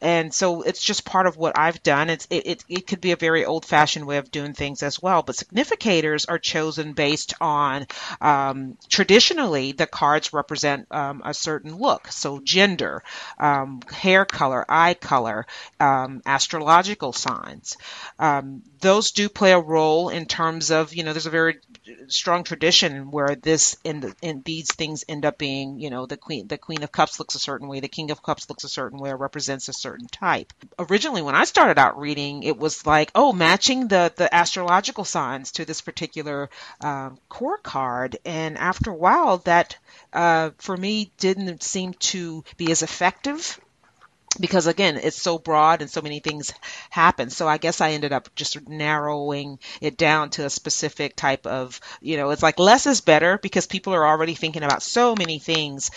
and 0.00 0.32
so 0.32 0.62
it's 0.62 0.82
just 0.82 1.04
part 1.04 1.26
of 1.26 1.36
what 1.36 1.58
I've 1.58 1.82
done. 1.82 2.10
It's, 2.10 2.26
it, 2.28 2.46
it, 2.46 2.64
it 2.68 2.86
could 2.86 3.00
be 3.00 3.12
a 3.12 3.16
very 3.16 3.44
old 3.44 3.64
fashioned 3.64 4.06
way 4.06 4.18
of 4.18 4.30
doing 4.30 4.52
things 4.52 4.82
as 4.82 5.00
well, 5.00 5.22
but 5.22 5.36
significators 5.36 6.26
are 6.28 6.38
chosen 6.38 6.92
based 6.92 7.34
on 7.40 7.86
um, 8.20 8.76
traditionally 8.88 9.72
the 9.72 9.86
cards 9.86 10.32
represent 10.32 10.86
um, 10.90 11.22
a 11.24 11.32
certain 11.32 11.76
look, 11.76 12.08
so 12.08 12.40
gender, 12.40 13.02
um, 13.38 13.80
hair 13.90 14.24
color, 14.24 14.64
eye 14.68 14.94
color, 14.94 15.46
um, 15.80 16.20
astrological 16.26 17.12
signs. 17.12 17.76
Um, 18.18 18.62
those 18.80 19.12
do 19.12 19.28
play 19.28 19.52
a 19.52 19.58
role 19.58 20.10
in 20.10 20.26
terms 20.26 20.70
of 20.70 20.94
you 20.94 21.02
know 21.02 21.12
there's 21.12 21.26
a 21.26 21.30
very 21.30 21.58
strong 22.08 22.44
tradition 22.44 23.10
where 23.10 23.34
this 23.34 23.76
in 23.84 24.00
the 24.00 24.14
in 24.20 24.42
these 24.44 24.72
things 24.72 25.04
end 25.08 25.24
up 25.24 25.38
being 25.38 25.80
you 25.80 25.90
know 25.90 26.06
the 26.06 26.16
queen 26.16 26.46
the 26.46 26.58
queen 26.58 26.82
of 26.82 26.92
cups 26.92 27.18
looks 27.18 27.34
a 27.34 27.38
certain 27.38 27.68
way 27.68 27.80
the 27.80 27.88
king 27.88 28.10
of 28.10 28.22
cups 28.22 28.48
looks 28.48 28.64
a 28.64 28.68
certain 28.68 28.98
way 28.98 29.10
or 29.10 29.16
represents 29.16 29.68
a 29.68 29.72
certain 29.72 29.85
type. 30.10 30.52
Originally 30.78 31.22
when 31.22 31.34
i 31.34 31.44
started 31.44 31.78
out 31.78 31.98
reading 31.98 32.42
it 32.42 32.58
was 32.58 32.86
like 32.86 33.10
oh 33.14 33.32
matching 33.32 33.88
the 33.88 34.12
the 34.16 34.34
astrological 34.34 35.04
signs 35.04 35.52
to 35.52 35.64
this 35.64 35.80
particular 35.80 36.50
uh, 36.80 37.10
court 37.28 37.62
card. 37.62 38.16
And 38.24 38.58
after 38.58 38.90
a 38.90 38.94
while 38.94 39.38
that 39.38 39.76
uh, 40.12 40.50
for 40.58 40.76
me 40.76 41.12
didn't 41.18 41.62
seem 41.62 41.94
to 41.94 42.44
be 42.56 42.70
as 42.70 42.82
effective 42.82 43.60
because 44.38 44.66
again 44.66 44.98
it's 45.02 45.20
so 45.20 45.38
broad 45.38 45.80
and 45.80 45.90
so 45.90 46.02
many 46.02 46.20
things 46.20 46.52
happen. 46.90 47.30
So 47.30 47.48
i 47.48 47.58
guess 47.58 47.80
i 47.80 47.92
ended 47.92 48.12
up 48.12 48.34
just 48.34 48.68
narrowing 48.68 49.58
it 49.80 49.96
down 49.96 50.30
to 50.30 50.44
a 50.44 50.50
specific 50.50 51.16
type 51.16 51.46
of 51.46 51.80
you 52.00 52.16
know 52.16 52.30
it's 52.30 52.42
like 52.42 52.58
less 52.58 52.86
is 52.86 53.00
better 53.00 53.38
because 53.38 53.66
people 53.66 53.94
are 53.94 54.06
already 54.06 54.34
thinking 54.34 54.62
about 54.62 54.82
so 54.82 55.14
many 55.16 55.38
things 55.38 55.90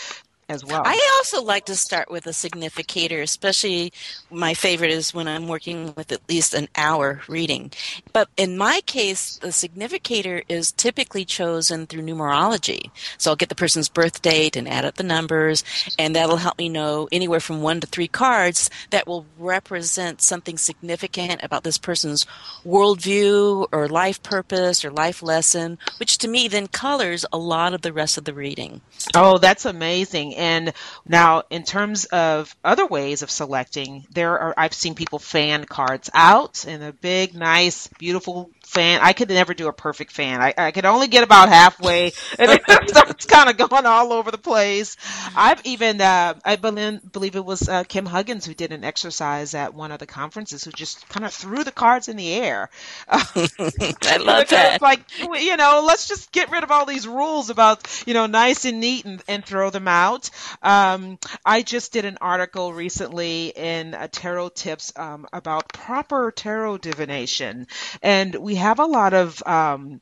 as 0.49 0.65
well. 0.65 0.81
I 0.83 0.99
also 1.17 1.43
like 1.43 1.65
to 1.65 1.75
start 1.75 2.09
with 2.09 2.25
a 2.25 2.33
significator, 2.33 3.21
especially 3.21 3.93
my 4.31 4.53
favorite 4.53 4.91
is 4.91 5.13
when 5.13 5.27
I'm 5.27 5.47
working 5.47 5.93
with 5.95 6.11
at 6.11 6.27
least 6.27 6.53
an 6.53 6.67
hour 6.75 7.21
reading. 7.27 7.71
But 8.11 8.29
in 8.35 8.57
my 8.57 8.81
case, 8.85 9.37
the 9.37 9.51
significator 9.51 10.41
is 10.49 10.71
typically 10.71 11.23
chosen 11.23 11.85
through 11.85 12.01
numerology. 12.01 12.89
So 13.17 13.29
I'll 13.31 13.35
get 13.35 13.49
the 13.49 13.55
person's 13.55 13.89
birth 13.89 14.21
date 14.21 14.55
and 14.55 14.67
add 14.67 14.85
up 14.85 14.95
the 14.95 15.03
numbers, 15.03 15.63
and 15.97 16.15
that'll 16.15 16.37
help 16.37 16.57
me 16.57 16.67
know 16.67 17.07
anywhere 17.11 17.39
from 17.39 17.61
one 17.61 17.79
to 17.81 17.87
three 17.87 18.07
cards 18.07 18.69
that 18.89 19.07
will 19.07 19.25
represent 19.37 20.21
something 20.21 20.57
significant 20.57 21.43
about 21.43 21.63
this 21.63 21.77
person's 21.77 22.25
worldview 22.65 23.67
or 23.71 23.87
life 23.87 24.21
purpose 24.23 24.83
or 24.83 24.91
life 24.91 25.21
lesson, 25.21 25.77
which 25.99 26.17
to 26.17 26.27
me 26.27 26.47
then 26.47 26.67
colors 26.67 27.25
a 27.31 27.37
lot 27.37 27.73
of 27.73 27.81
the 27.81 27.93
rest 27.93 28.17
of 28.17 28.25
the 28.25 28.33
reading. 28.33 28.81
Oh, 29.15 29.37
that's 29.37 29.65
amazing. 29.65 30.35
And 30.39 30.73
now, 31.05 31.43
in 31.49 31.63
terms 31.63 32.05
of 32.05 32.55
other 32.63 32.85
ways 32.85 33.21
of 33.21 33.29
selecting, 33.29 34.05
there 34.11 34.39
are 34.39 34.53
I've 34.57 34.73
seen 34.73 34.95
people 34.95 35.19
fan 35.19 35.65
cards 35.65 36.09
out 36.13 36.65
in 36.65 36.81
a 36.81 36.93
big, 36.93 37.35
nice, 37.35 37.87
beautiful 37.99 38.49
fan. 38.69 39.01
I 39.01 39.13
could 39.13 39.29
never 39.29 39.53
do 39.53 39.67
a 39.67 39.73
perfect 39.73 40.11
fan. 40.11 40.41
I, 40.41 40.53
I 40.57 40.71
could 40.71 40.85
only 40.85 41.07
get 41.07 41.23
about 41.23 41.49
halfway, 41.49 42.13
and 42.37 42.51
it 42.51 42.89
starts 42.89 43.25
kind 43.25 43.49
of 43.49 43.69
going 43.69 43.85
all 43.85 44.13
over 44.13 44.31
the 44.31 44.37
place. 44.37 44.95
I've 45.35 45.65
even, 45.65 45.99
uh, 45.99 46.35
I 46.45 46.55
believe, 46.55 47.11
believe 47.11 47.35
it 47.35 47.43
was 47.43 47.67
uh, 47.67 47.83
Kim 47.83 48.05
Huggens 48.05 48.45
who 48.45 48.53
did 48.53 48.71
an 48.71 48.83
exercise 48.83 49.55
at 49.55 49.73
one 49.73 49.91
of 49.91 49.99
the 49.99 50.05
conferences 50.05 50.63
who 50.63 50.71
just 50.71 51.07
kind 51.09 51.25
of 51.25 51.33
threw 51.33 51.63
the 51.63 51.71
cards 51.71 52.07
in 52.09 52.17
the 52.17 52.31
air. 52.33 52.69
I 53.09 54.17
love 54.19 54.49
that. 54.49 54.79
Like, 54.81 55.01
you 55.19 55.57
know, 55.57 55.83
let's 55.85 56.07
just 56.07 56.31
get 56.31 56.51
rid 56.51 56.63
of 56.63 56.71
all 56.71 56.85
these 56.85 57.07
rules 57.07 57.49
about, 57.49 57.87
you 58.05 58.13
know, 58.13 58.27
nice 58.27 58.65
and 58.65 58.79
neat 58.79 59.05
and, 59.05 59.21
and 59.27 59.43
throw 59.43 59.69
them 59.71 59.87
out. 59.87 60.29
Um, 60.61 61.17
I 61.43 61.63
just 61.63 61.91
did 61.91 62.05
an 62.05 62.17
article 62.21 62.71
recently 62.71 63.47
in 63.55 63.93
uh, 63.93 64.07
Tarot 64.11 64.49
Tips 64.49 64.93
um, 64.95 65.25
about 65.33 65.73
proper 65.73 66.31
tarot 66.31 66.77
divination, 66.79 67.67
and 68.01 68.35
we 68.35 68.58
have 68.59 68.79
a 68.79 68.85
lot 68.85 69.13
of 69.13 69.41
um, 69.45 70.01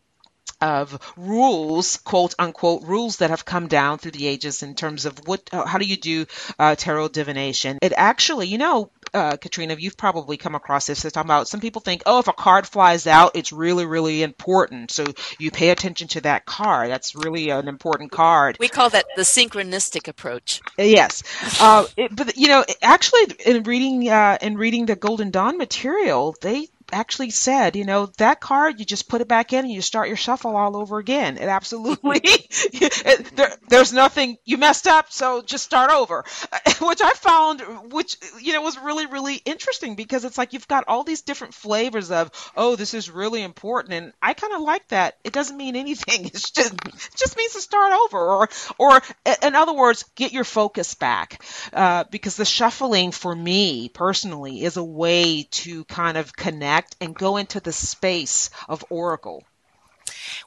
of 0.61 0.99
rules, 1.15 1.97
quote 1.97 2.33
unquote, 2.39 2.83
rules 2.83 3.17
that 3.17 3.29
have 3.29 3.45
come 3.45 3.67
down 3.67 3.97
through 3.97 4.11
the 4.11 4.27
ages 4.27 4.63
in 4.63 4.75
terms 4.75 5.05
of 5.05 5.27
what, 5.27 5.49
uh, 5.51 5.65
how 5.65 5.77
do 5.77 5.85
you 5.85 5.97
do 5.97 6.25
uh, 6.57 6.75
tarot 6.75 7.09
divination? 7.09 7.77
It 7.81 7.93
actually, 7.95 8.47
you 8.47 8.57
know, 8.57 8.91
uh, 9.13 9.37
Katrina, 9.37 9.75
you've 9.77 9.97
probably 9.97 10.37
come 10.37 10.55
across 10.55 10.87
this. 10.87 11.01
They're 11.01 11.11
talking 11.11 11.29
about 11.29 11.47
some 11.47 11.61
people 11.61 11.81
think, 11.81 12.03
oh, 12.05 12.19
if 12.19 12.27
a 12.27 12.33
card 12.33 12.67
flies 12.67 13.07
out, 13.07 13.35
it's 13.35 13.53
really, 13.53 13.85
really 13.85 14.23
important. 14.23 14.91
So 14.91 15.05
you 15.39 15.51
pay 15.51 15.69
attention 15.69 16.07
to 16.09 16.21
that 16.21 16.45
card. 16.45 16.89
That's 16.89 17.15
really 17.15 17.49
an 17.49 17.67
important 17.67 18.11
card. 18.11 18.57
We 18.59 18.67
call 18.67 18.89
that 18.89 19.05
the 19.15 19.21
synchronistic 19.21 20.07
approach. 20.07 20.61
Yes, 20.77 21.23
uh, 21.61 21.85
it, 21.95 22.15
but 22.15 22.37
you 22.37 22.47
know, 22.47 22.65
actually, 22.81 23.35
in 23.45 23.63
reading 23.63 24.09
uh, 24.09 24.37
in 24.41 24.57
reading 24.57 24.87
the 24.87 24.95
Golden 24.95 25.31
Dawn 25.31 25.57
material, 25.57 26.35
they 26.41 26.67
actually 26.91 27.29
said, 27.29 27.75
you 27.75 27.85
know, 27.85 28.07
that 28.17 28.39
card, 28.39 28.79
you 28.79 28.85
just 28.85 29.09
put 29.09 29.21
it 29.21 29.27
back 29.27 29.53
in 29.53 29.65
and 29.65 29.71
you 29.71 29.81
start 29.81 30.07
your 30.07 30.17
shuffle 30.17 30.55
all 30.55 30.77
over 30.77 30.97
again. 30.97 31.37
It 31.37 31.43
absolutely, 31.47 32.21
it, 32.23 33.35
there, 33.35 33.53
there's 33.69 33.93
nothing, 33.93 34.37
you 34.45 34.57
messed 34.57 34.87
up, 34.87 35.11
so 35.11 35.41
just 35.41 35.63
start 35.63 35.91
over. 35.91 36.23
Which 36.81 37.01
I 37.01 37.11
found, 37.13 37.61
which, 37.91 38.17
you 38.39 38.53
know, 38.53 38.61
was 38.61 38.77
really, 38.77 39.07
really 39.07 39.35
interesting 39.45 39.95
because 39.95 40.25
it's 40.25 40.37
like 40.37 40.53
you've 40.53 40.67
got 40.67 40.83
all 40.87 41.03
these 41.03 41.23
different 41.23 41.55
flavors 41.55 42.11
of, 42.11 42.31
oh, 42.55 42.75
this 42.75 42.93
is 42.93 43.09
really 43.09 43.41
important. 43.41 43.93
And 43.93 44.13
I 44.21 44.33
kind 44.33 44.53
of 44.53 44.61
like 44.61 44.87
that. 44.89 45.17
It 45.23 45.33
doesn't 45.33 45.57
mean 45.57 45.75
anything. 45.75 46.25
It's 46.25 46.51
just, 46.51 46.73
it 46.73 47.15
just 47.15 47.35
means 47.35 47.53
to 47.53 47.61
start 47.61 47.93
over. 47.93 48.19
Or, 48.19 48.49
or 48.77 49.01
in 49.41 49.55
other 49.55 49.73
words, 49.73 50.05
get 50.15 50.33
your 50.33 50.43
focus 50.43 50.93
back. 50.93 51.43
Uh, 51.73 52.03
because 52.11 52.35
the 52.35 52.45
shuffling 52.45 53.11
for 53.11 53.35
me 53.35 53.89
personally 53.89 54.61
is 54.61 54.77
a 54.77 54.83
way 54.83 55.47
to 55.51 55.83
kind 55.85 56.17
of 56.17 56.35
connect 56.35 56.76
connect 56.77 56.95
and 57.01 57.15
go 57.15 57.37
into 57.37 57.59
the 57.59 57.73
space 57.73 58.49
of 58.69 58.85
Oracle. 58.89 59.43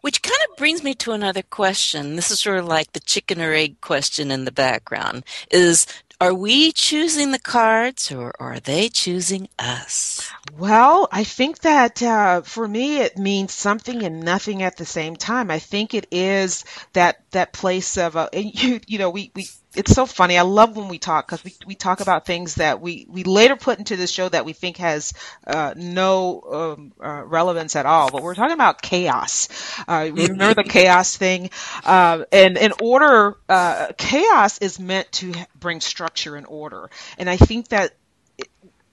Which 0.01 0.23
kind 0.23 0.39
of 0.49 0.57
brings 0.57 0.83
me 0.83 0.95
to 0.95 1.13
another 1.13 1.43
question. 1.43 2.17
This 2.17 2.31
is 2.31 2.41
sort 2.41 2.59
of 2.59 2.67
like 2.67 2.93
the 2.93 3.01
chicken 3.01 3.41
or 3.41 3.53
egg 3.53 3.81
question 3.81 4.31
in 4.31 4.45
the 4.45 4.53
background 4.53 5.25
is 5.51 5.87
Are 6.21 6.35
we 6.35 6.73
choosing 6.73 7.33
the 7.33 7.39
cards 7.39 8.13
or 8.13 8.33
are 8.41 8.61
they 8.61 8.89
choosing 8.89 9.49
us? 9.59 10.31
Well, 10.57 11.09
I 11.11 11.25
think 11.25 11.61
that 11.61 12.03
uh, 12.03 12.43
for 12.43 12.67
me 12.67 13.01
it 13.01 13.19
means 13.19 13.53
something 13.53 14.03
and 14.03 14.21
nothing 14.21 14.63
at 14.63 14.77
the 14.77 14.87
same 14.87 15.17
time. 15.17 15.51
I 15.51 15.59
think 15.59 15.95
it 15.95 16.07
is 16.11 16.65
that 16.93 17.23
that 17.33 17.53
place 17.53 17.97
of 17.99 18.17
uh, 18.17 18.29
you 18.35 18.81
you 18.87 18.99
know 18.99 19.11
we 19.11 19.31
we 19.35 19.47
it's 19.75 19.93
so 19.93 20.05
funny. 20.07 20.37
I 20.37 20.43
love 20.43 20.77
when 20.77 20.89
we 20.89 20.99
talk 20.99 21.27
because 21.27 21.45
we, 21.45 21.55
we 21.65 21.75
talk 21.75 22.01
about 22.01 22.27
things 22.27 22.57
that 22.57 22.81
we, 22.81 23.07
we 23.09 23.23
later 23.23 23.57
put 23.57 23.79
into 23.79 23.97
the 23.97 24.07
show 24.07 24.29
that 24.29 24.45
we 24.45 24.53
think 24.53 24.79
has 24.79 25.13
uh, 25.47 25.75
no 25.77 26.43
um, 26.43 26.93
uh, 27.03 27.23
relevance 27.25 27.77
at 27.77 27.87
all. 27.87 28.11
But 28.11 28.23
we're 28.23 28.35
talking 28.35 28.55
about 28.55 28.83
chaos. 28.83 29.49
Uh, 29.87 30.11
remember 30.13 30.55
the 30.55 30.65
chaos 30.69 31.17
thing? 31.17 31.51
Uh, 31.85 32.25
and 32.33 32.59
in 32.59 32.73
order, 32.81 33.37
uh, 33.49 33.89
chaos 33.97 34.59
is 34.59 34.81
meant 34.81 35.11
to 35.13 35.33
bring 35.59 35.81
structure 35.81 36.35
and 36.37 36.47
order. 36.47 36.91
And 37.17 37.31
I 37.31 37.37
think 37.37 37.69
that 37.69 37.95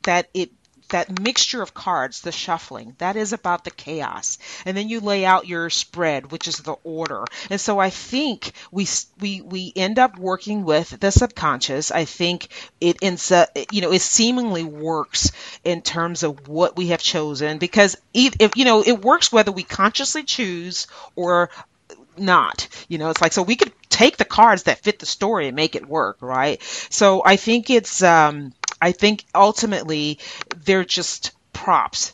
that 0.03 0.29
it 0.33 0.51
that 0.89 1.19
mixture 1.19 1.61
of 1.61 1.73
cards, 1.73 2.21
the 2.21 2.31
shuffling, 2.31 2.95
that 2.99 3.15
is 3.15 3.33
about 3.33 3.63
the 3.63 3.71
chaos. 3.71 4.37
And 4.65 4.75
then 4.75 4.89
you 4.89 4.99
lay 4.99 5.25
out 5.25 5.47
your 5.47 5.69
spread, 5.69 6.31
which 6.31 6.47
is 6.47 6.57
the 6.57 6.75
order. 6.83 7.25
And 7.49 7.59
so 7.59 7.79
I 7.79 7.89
think 7.89 8.51
we 8.71 8.87
we 9.19 9.41
we 9.41 9.73
end 9.75 9.99
up 9.99 10.17
working 10.17 10.63
with 10.63 10.99
the 10.99 11.11
subconscious. 11.11 11.91
I 11.91 12.05
think 12.05 12.47
it 12.79 12.97
ends 13.01 13.31
up, 13.31 13.49
you 13.71 13.81
know, 13.81 13.91
it 13.91 14.01
seemingly 14.01 14.63
works 14.63 15.31
in 15.63 15.81
terms 15.81 16.23
of 16.23 16.47
what 16.47 16.75
we 16.77 16.87
have 16.87 17.01
chosen 17.01 17.57
because 17.57 17.97
if 18.13 18.55
you 18.55 18.65
know, 18.65 18.81
it 18.83 19.01
works 19.01 19.31
whether 19.31 19.51
we 19.51 19.63
consciously 19.63 20.23
choose 20.23 20.87
or 21.15 21.49
not. 22.17 22.67
You 22.87 22.97
know, 22.97 23.09
it's 23.09 23.21
like 23.21 23.33
so 23.33 23.43
we 23.43 23.55
could 23.55 23.71
take 23.89 24.17
the 24.17 24.25
cards 24.25 24.63
that 24.63 24.79
fit 24.83 24.99
the 24.99 25.05
story 25.05 25.47
and 25.47 25.55
make 25.55 25.75
it 25.75 25.87
work, 25.87 26.17
right? 26.21 26.61
So 26.89 27.21
I 27.25 27.35
think 27.35 27.69
it's 27.69 28.01
um 28.03 28.53
I 28.81 28.91
think 28.91 29.25
ultimately 29.33 30.19
they're 30.55 30.85
just 30.85 31.31
props. 31.53 32.13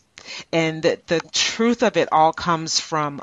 And 0.51 0.81
the, 0.81 0.99
the 1.07 1.19
truth 1.31 1.83
of 1.83 1.97
it 1.97 2.09
all 2.11 2.33
comes 2.33 2.79
from 2.79 3.21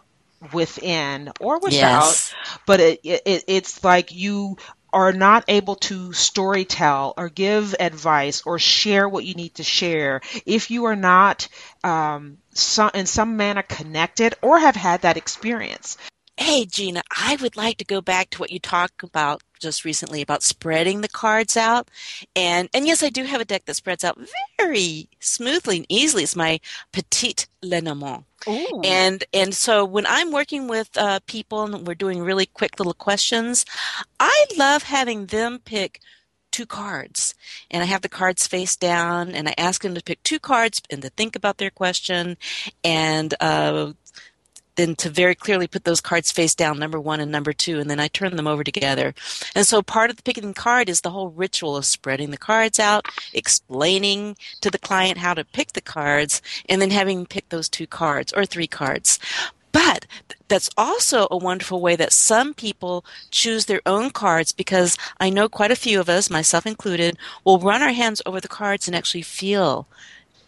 within 0.53 1.33
or 1.41 1.59
without. 1.59 1.73
Yes. 1.73 2.35
But 2.67 2.81
it, 2.81 3.01
it, 3.05 3.45
it's 3.47 3.83
like 3.85 4.13
you 4.15 4.57
are 4.93 5.13
not 5.13 5.45
able 5.49 5.77
to 5.77 6.09
storytell 6.11 7.15
or 7.17 7.29
give 7.29 7.75
advice 7.79 8.43
or 8.45 8.59
share 8.59 9.09
what 9.09 9.25
you 9.25 9.35
need 9.35 9.55
to 9.55 9.63
share 9.63 10.21
if 10.47 10.71
you 10.71 10.87
are 10.87 10.97
not 10.97 11.49
um, 11.85 12.39
some, 12.55 12.91
in 12.95 13.07
some 13.07 13.37
manner 13.37 13.63
connected 13.63 14.35
or 14.43 14.59
have 14.59 14.77
had 14.77 15.03
that 15.03 15.17
experience. 15.17 15.97
Hey, 16.37 16.65
Gina, 16.65 17.03
I 17.11 17.37
would 17.41 17.57
like 17.57 17.77
to 17.79 17.85
go 17.85 18.01
back 18.01 18.31
to 18.31 18.39
what 18.39 18.51
you 18.51 18.59
talked 18.59 19.03
about 19.03 19.43
just 19.61 19.85
recently 19.85 20.23
about 20.23 20.43
spreading 20.43 21.03
the 21.03 21.09
cards 21.09 21.57
out. 21.57 21.91
And, 22.35 22.69
and 22.73 22.87
yes, 22.87 23.03
I 23.03 23.11
do 23.11 23.25
have 23.25 23.41
a 23.41 23.45
deck 23.45 23.67
that 23.67 23.77
spreads 23.77 24.05
out 24.05 24.19
very 24.59 25.09
smoothly 25.21 25.79
and 25.79 25.87
easily. 25.89 26.23
It's 26.23 26.35
my 26.35 26.61
Petite 26.93 27.47
Lenormand. 27.63 28.25
Ooh. 28.49 28.81
And 28.83 29.23
and 29.35 29.55
so 29.55 29.85
when 29.85 30.07
I'm 30.07 30.33
working 30.33 30.67
with 30.67 30.97
uh, 30.97 31.21
people 31.27 31.63
and 31.63 31.87
we're 31.87 31.95
doing 31.95 32.23
really 32.23 32.47
quick 32.47 32.79
little 32.79 32.95
questions, 32.95 33.67
I 34.19 34.47
love 34.57 34.85
having 34.85 35.27
them 35.27 35.61
pick 35.63 36.01
two 36.51 36.67
cards 36.67 37.35
and 37.71 37.83
I 37.83 37.87
have 37.87 38.03
the 38.03 38.09
cards 38.09 38.47
face 38.47 38.77
down 38.77 39.31
and 39.31 39.49
I 39.49 39.55
ask 39.57 39.83
them 39.83 39.95
to 39.95 40.03
pick 40.03 40.23
two 40.23 40.39
cards 40.39 40.83
and 40.91 41.03
to 41.03 41.11
think 41.11 41.37
about 41.37 41.59
their 41.59 41.71
question 41.71 42.37
and 42.83 43.35
uh, 43.41 43.93
then 44.81 44.97
to 44.97 45.11
very 45.11 45.35
clearly 45.35 45.67
put 45.67 45.85
those 45.85 46.01
cards 46.01 46.33
face 46.33 46.55
down, 46.55 46.79
number 46.79 46.99
one 46.99 47.21
and 47.21 47.31
number 47.31 47.53
two, 47.53 47.79
and 47.79 47.91
then 47.91 48.01
I 48.01 48.09
turn 48.09 48.37
them 48.37 48.47
over 48.47 48.65
together. 48.65 49.15
And 49.55 49.67
so 49.67 49.83
part 49.83 50.11
of 50.11 50.17
the 50.17 50.23
picking 50.23 50.55
card 50.55 50.89
is 50.89 51.03
the 51.03 51.11
whole 51.11 51.29
ritual 51.31 51.77
of 51.77 51.85
spreading 51.85 52.31
the 52.31 52.39
cards 52.39 52.79
out, 52.79 53.07
explaining 53.35 54.37
to 54.63 54.71
the 54.71 54.79
client 54.79 55.19
how 55.19 55.35
to 55.35 55.45
pick 55.45 55.75
the 55.75 55.81
cards, 55.81 56.41
and 56.69 56.81
then 56.81 56.91
having 56.91 57.27
pick 57.27 57.49
those 57.51 57.69
two 57.69 57.87
cards 57.87 58.33
or 58.33 58.47
three 58.47 58.67
cards. 58.67 59.19
But 59.73 60.07
that's 60.49 60.71
also 60.77 61.29
a 61.31 61.37
wonderful 61.37 61.81
way 61.81 61.95
that 61.97 62.13
some 62.13 62.55
people 62.55 63.05
choose 63.31 63.67
their 63.67 63.83
own 63.87 64.11
cards 64.11 64.51
because 64.51 64.97
I 65.21 65.31
know 65.31 65.49
quite 65.49 65.71
a 65.71 65.77
few 65.77 66.01
of 66.01 66.09
us, 66.09 66.29
myself 66.29 66.67
included, 66.67 67.17
will 67.45 67.59
run 67.61 67.83
our 67.83 67.93
hands 67.93 68.21
over 68.27 68.41
the 68.41 68.49
cards 68.49 68.89
and 68.89 68.97
actually 68.97 69.23
feel 69.23 69.87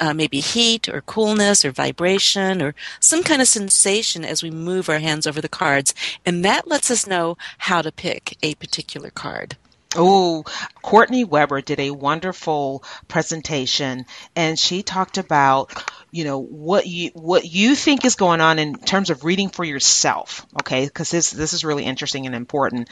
uh, 0.03 0.13
maybe 0.13 0.41
heat 0.41 0.89
or 0.89 1.01
coolness 1.03 1.65
or 1.65 1.71
vibration 1.71 2.61
or 2.61 2.75
some 2.99 3.23
kind 3.23 3.41
of 3.41 3.47
sensation 3.47 4.25
as 4.25 4.43
we 4.43 4.51
move 4.51 4.89
our 4.89 4.99
hands 4.99 5.29
over 5.29 5.41
the 5.41 5.49
cards. 5.49 5.95
And 6.27 6.45
that 6.45 6.67
lets 6.67 6.91
us 6.91 7.07
know 7.07 7.39
how 7.59 7.83
to 7.83 7.93
pick 7.93 8.37
a 8.43 8.57
particular 8.57 9.11
card. 9.11 9.57
Oh, 9.95 10.45
Courtney 10.83 11.23
Weber 11.23 11.61
did 11.61 11.79
a 11.79 11.93
wonderful 11.93 12.83
presentation 13.07 14.07
and 14.35 14.59
she 14.59 14.83
talked 14.83 15.19
about, 15.19 15.73
you 16.13 16.25
know, 16.25 16.39
what 16.39 16.87
you 16.87 17.11
what 17.15 17.47
you 17.47 17.75
think 17.75 18.05
is 18.05 18.17
going 18.17 18.43
on 18.43 18.59
in 18.59 18.75
terms 18.75 19.09
of 19.09 19.25
reading 19.25 19.49
for 19.49 19.65
yourself, 19.65 20.47
okay? 20.61 20.85
Because 20.85 21.11
this 21.11 21.31
this 21.31 21.55
is 21.55 21.65
really 21.65 21.85
interesting 21.85 22.27
and 22.27 22.35
important. 22.35 22.91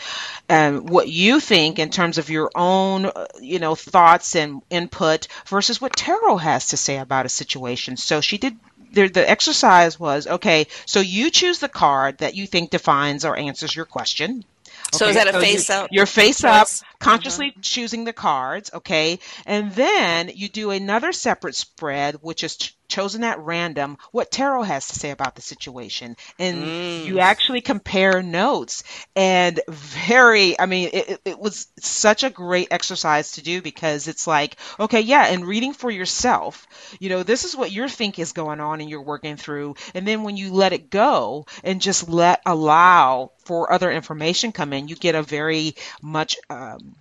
And 0.49 0.89
what 0.89 1.07
you 1.07 1.39
think 1.39 1.79
in 1.79 1.91
terms 1.91 2.17
of 2.17 2.31
your 2.31 2.51
own, 2.55 3.05
uh, 3.05 3.27
you 3.39 3.59
know, 3.59 3.75
thoughts 3.75 4.37
and 4.37 4.63
input 4.71 5.29
versus 5.47 5.83
what 5.83 5.95
tarot 5.95 6.39
has 6.39 6.69
to 6.69 6.79
say 6.79 6.97
about 6.97 7.27
a 7.27 7.29
situation. 7.29 7.99
So 7.99 8.23
she 8.23 8.39
did 8.39 8.57
the, 8.93 9.09
the 9.09 9.29
exercise 9.31 10.01
was 10.01 10.27
okay 10.27 10.67
so 10.85 10.99
you 10.99 11.31
choose 11.31 11.61
the 11.61 11.69
card 11.69 12.19
that 12.19 12.35
you 12.35 12.45
think 12.45 12.71
defines 12.71 13.25
or 13.25 13.39
answers 13.39 13.77
your 13.77 13.85
question 13.85 14.45
so 14.93 15.07
is 15.07 15.15
that 15.15 15.29
a 15.29 15.33
so 15.33 15.41
face 15.41 15.69
you, 15.69 15.75
up? 15.75 15.89
You're 15.93 16.07
face 16.07 16.43
up, 16.43 16.69
consciously 16.99 17.49
uh-huh. 17.51 17.61
choosing 17.63 18.05
the 18.05 18.13
cards, 18.13 18.71
okay? 18.75 19.21
And 19.47 19.73
then 19.73 20.31
you 20.35 20.49
do 20.49 20.71
another 20.71 21.13
separate 21.13 21.55
spread, 21.55 22.17
which 22.23 22.43
is 22.43 22.57
chosen 22.91 23.25
at 23.25 23.39
random 23.39 23.97
what 24.13 24.31
tarot 24.31 24.65
has 24.65 24.89
to 24.89 24.99
say 24.99 25.11
about 25.11 25.35
the 25.35 25.43
situation. 25.43 26.17
And 26.39 26.63
mm. 26.63 27.05
you 27.07 27.21
actually 27.21 27.61
compare 27.61 28.23
notes. 28.23 28.85
And 29.17 29.61
very 29.69 30.59
i 30.59 30.67
mean 30.67 30.91
it, 30.93 31.21
it 31.25 31.39
was 31.39 31.69
such 31.79 32.25
a 32.25 32.31
great 32.31 32.69
exercise 32.71 33.33
to 33.33 33.43
do 33.43 33.63
because 33.63 34.09
it's 34.09 34.27
like 34.27 34.57
okay 34.79 35.01
yeah 35.01 35.27
and 35.27 35.47
reading 35.47 35.73
for 35.73 35.91
yourself 35.91 36.67
you 36.99 37.09
know 37.09 37.23
this 37.23 37.45
is 37.45 37.57
what 37.57 37.71
you 37.71 37.89
think 37.89 38.19
is 38.19 38.33
going 38.33 38.61
on 38.61 38.81
and 38.81 38.89
you're 38.91 39.03
working 39.03 39.37
through. 39.37 39.75
And 39.95 40.07
then 40.07 40.23
when 40.23 40.37
you 40.37 40.53
let 40.53 40.73
it 40.73 40.91
go 40.91 41.47
and 41.65 41.81
just 41.81 42.09
let 42.09 42.41
allow 42.47 43.33
for 43.45 43.73
other 43.73 43.91
information 43.91 44.53
come 44.53 44.73
in 44.73 44.89
you 44.89 44.97
get 44.97 45.15
a 45.15 45.23
very 45.23 45.75
much 46.03 46.37
um, 46.49 46.97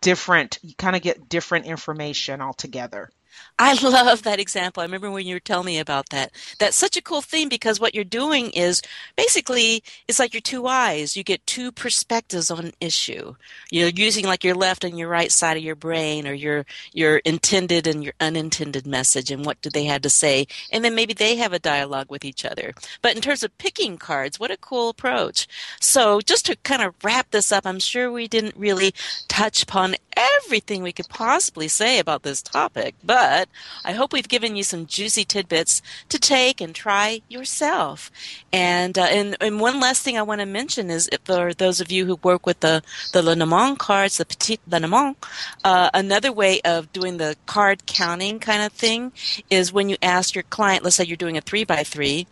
different 0.00 0.58
you 0.62 0.74
kind 0.74 0.96
of 0.96 1.02
get 1.02 1.28
different 1.28 1.66
information 1.66 2.40
altogether 2.40 3.10
I 3.58 3.74
love 3.82 4.22
that 4.22 4.40
example. 4.40 4.82
I 4.82 4.84
remember 4.84 5.10
when 5.10 5.26
you 5.26 5.36
were 5.36 5.40
telling 5.40 5.66
me 5.66 5.78
about 5.78 6.10
that. 6.10 6.32
That's 6.58 6.76
such 6.76 6.96
a 6.96 7.02
cool 7.02 7.22
theme 7.22 7.48
because 7.48 7.80
what 7.80 7.94
you're 7.94 8.04
doing 8.04 8.50
is 8.50 8.82
basically 9.16 9.82
it's 10.08 10.18
like 10.18 10.34
your 10.34 10.42
two 10.42 10.66
eyes. 10.66 11.16
You 11.16 11.24
get 11.24 11.46
two 11.46 11.72
perspectives 11.72 12.50
on 12.50 12.66
an 12.66 12.72
issue. 12.80 13.34
You're 13.70 13.88
using 13.88 14.26
like 14.26 14.44
your 14.44 14.54
left 14.54 14.84
and 14.84 14.98
your 14.98 15.08
right 15.08 15.32
side 15.32 15.56
of 15.56 15.62
your 15.62 15.74
brain 15.74 16.26
or 16.26 16.34
your 16.34 16.66
your 16.92 17.18
intended 17.18 17.86
and 17.86 18.04
your 18.04 18.12
unintended 18.20 18.86
message 18.86 19.30
and 19.30 19.44
what 19.44 19.60
do 19.62 19.70
they 19.70 19.84
have 19.84 20.02
to 20.02 20.10
say. 20.10 20.46
And 20.70 20.84
then 20.84 20.94
maybe 20.94 21.14
they 21.14 21.36
have 21.36 21.52
a 21.52 21.58
dialogue 21.58 22.10
with 22.10 22.24
each 22.24 22.44
other. 22.44 22.74
But 23.02 23.16
in 23.16 23.22
terms 23.22 23.42
of 23.42 23.56
picking 23.58 23.96
cards, 23.96 24.38
what 24.38 24.50
a 24.50 24.56
cool 24.56 24.90
approach. 24.90 25.48
So 25.80 26.20
just 26.20 26.46
to 26.46 26.56
kind 26.56 26.82
of 26.82 26.94
wrap 27.02 27.30
this 27.30 27.52
up, 27.52 27.66
I'm 27.66 27.78
sure 27.80 28.10
we 28.12 28.28
didn't 28.28 28.56
really 28.56 28.92
touch 29.28 29.62
upon 29.62 29.96
everything 30.16 30.82
we 30.82 30.92
could 30.92 31.08
possibly 31.08 31.68
say 31.68 31.98
about 31.98 32.22
this 32.22 32.42
topic, 32.42 32.94
but 33.04 33.48
I 33.84 33.92
hope 33.92 34.12
we've 34.12 34.28
given 34.28 34.56
you 34.56 34.62
some 34.62 34.86
juicy 34.86 35.24
tidbits 35.24 35.82
to 36.08 36.18
take 36.18 36.60
and 36.60 36.74
try 36.74 37.20
yourself. 37.28 38.10
And 38.52 38.98
uh, 38.98 39.02
and, 39.02 39.36
and 39.40 39.60
one 39.60 39.78
last 39.80 40.02
thing 40.02 40.16
I 40.16 40.22
want 40.22 40.40
to 40.40 40.46
mention 40.46 40.90
is 40.90 41.08
for 41.24 41.52
those 41.54 41.80
of 41.80 41.92
you 41.92 42.06
who 42.06 42.16
work 42.16 42.46
with 42.46 42.60
the 42.60 42.82
the 43.12 43.22
Lenormand 43.22 43.78
cards, 43.78 44.16
the 44.16 44.24
Petit 44.24 44.58
Lenormand, 44.66 45.16
uh, 45.64 45.90
another 45.92 46.32
way 46.32 46.60
of 46.62 46.92
doing 46.92 47.18
the 47.18 47.36
card 47.46 47.86
counting 47.86 48.38
kind 48.38 48.62
of 48.62 48.72
thing 48.72 49.12
is 49.50 49.72
when 49.72 49.88
you 49.88 49.96
ask 50.02 50.34
your 50.34 50.44
client, 50.44 50.82
let's 50.82 50.96
say 50.96 51.04
you're 51.04 51.16
doing 51.16 51.36
a 51.36 51.40
three 51.40 51.64
by 51.64 51.82
three 51.84 52.26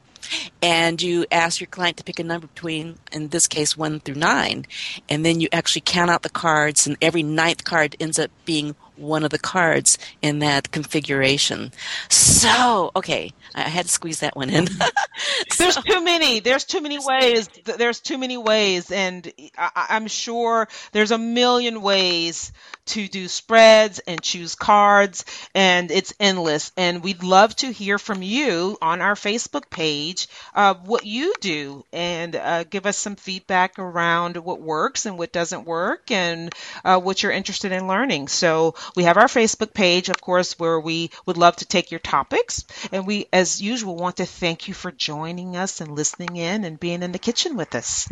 and 0.63 1.01
you 1.01 1.27
ask 1.31 1.61
your 1.61 1.69
client 1.69 1.97
to 1.99 2.05
pick 2.05 2.19
a 2.19 2.25
number 2.25 2.47
between, 2.47 2.99
in 3.13 3.29
this 3.29 3.47
case, 3.47 3.77
one 3.77 4.01
through 4.01 4.17
nine, 4.17 4.67
and 5.09 5.25
then 5.25 5.41
you 5.41 5.49
actually 5.53 5.83
count 5.85 6.11
out 6.11 6.23
the 6.23 6.31
cards, 6.31 6.87
and 6.87 6.97
every 7.01 7.23
ninth 7.23 7.65
card 7.65 7.97
ends 8.01 8.19
up 8.19 8.31
being 8.45 8.75
one 8.97 9.25
of 9.25 9.31
the 9.31 9.39
cards 9.39 9.99
in 10.23 10.39
that 10.39 10.71
configuration. 10.71 11.73
So, 12.09 12.93
okay, 12.95 13.33
I 13.55 13.63
had 13.63 13.87
to 13.87 13.91
squeeze 13.91 14.21
that 14.21 14.37
one 14.37 14.51
in. 14.51 14.69
There's 15.59 15.77
too 15.77 16.03
many. 16.03 16.41
There's 16.41 16.65
too 16.65 16.81
many 16.81 16.99
ways. 17.01 17.49
There's 17.65 18.01
too 18.01 18.19
many 18.19 18.37
ways, 18.37 18.91
and 18.91 19.31
I, 19.59 19.87
am 19.91 20.07
sure 20.07 20.69
there's 20.93 21.11
a 21.11 21.19
million 21.19 21.83
ways 21.83 22.53
to 22.87 23.09
do 23.09 23.29
spreads 23.29 23.99
and 24.01 24.23
choose 24.23 24.55
cards, 24.55 25.25
and 25.55 25.91
it's 25.91 26.15
endless. 26.21 26.73
And 26.77 27.03
we'd 27.03 27.23
love 27.23 27.55
to 27.57 27.73
hear 27.73 27.99
from 27.99 28.23
you 28.23 28.77
on 28.81 29.01
our 29.01 29.15
Facebook 29.15 29.71
page 29.71 30.29
uh, 30.55 30.75
what 30.75 31.07
you 31.07 31.35
do 31.41 31.85
and 31.93 32.37
uh, 32.37 32.65
give 32.65 32.87
us 32.87 32.99
some 32.99 33.17
feedback 33.17 33.79
around 33.79 34.37
what 34.37 34.61
works 34.61 35.07
and 35.07 35.19
what 35.19 35.33
doesn't 35.33 35.67
work 35.67 36.11
and 36.11 36.55
uh, 36.85 37.01
what 37.01 37.23
you're 37.23 37.33
interested 37.33 37.73
in 37.73 37.89
learning. 37.89 38.29
So 38.29 38.75
we 38.97 39.05
have 39.05 39.17
our 39.17 39.27
Facebook 39.27 39.73
page, 39.73 40.09
of 40.09 40.21
course, 40.21 40.59
where 40.59 40.79
we 40.79 41.11
would 41.27 41.37
love 41.37 41.57
to 41.57 41.67
take 41.67 41.91
your 41.91 42.01
topics. 42.01 42.65
And 42.93 43.07
we, 43.07 43.27
as 43.33 43.61
usual, 43.61 43.97
want 43.97 44.19
to 44.19 44.27
thank 44.27 44.69
you 44.69 44.75
for 44.75 44.91
joining 44.93 45.57
us 45.57 45.81
and 45.81 45.95
listening 45.97 46.37
in 46.37 46.65
and 46.65 46.79
being 46.79 47.03
in 47.03 47.13
the 47.13 47.19
kitchen 47.19 47.57
with 47.57 47.75
us. 47.75 48.09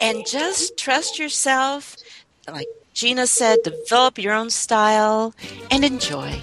And 0.00 0.26
just 0.26 0.76
trust 0.76 1.18
yourself. 1.18 1.96
Like 2.48 2.66
Gina 2.94 3.26
said, 3.26 3.58
develop 3.64 4.18
your 4.18 4.32
own 4.32 4.50
style 4.50 5.34
and 5.70 5.84
enjoy. 5.84 6.40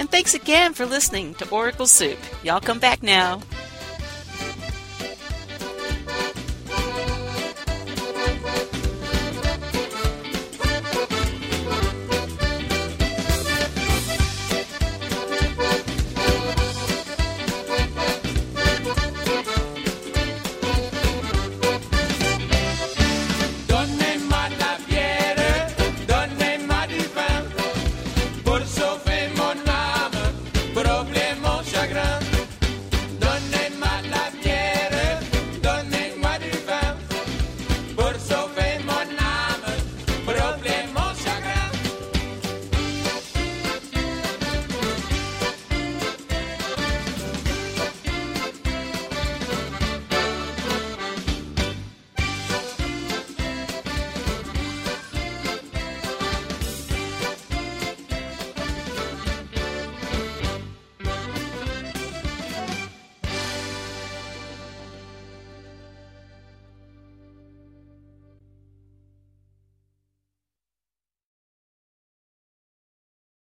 And 0.00 0.10
thanks 0.10 0.32
again 0.32 0.72
for 0.72 0.86
listening 0.86 1.34
to 1.34 1.50
Oracle 1.50 1.86
Soup. 1.86 2.18
Y'all 2.42 2.58
come 2.58 2.78
back 2.78 3.02
now. 3.02 3.42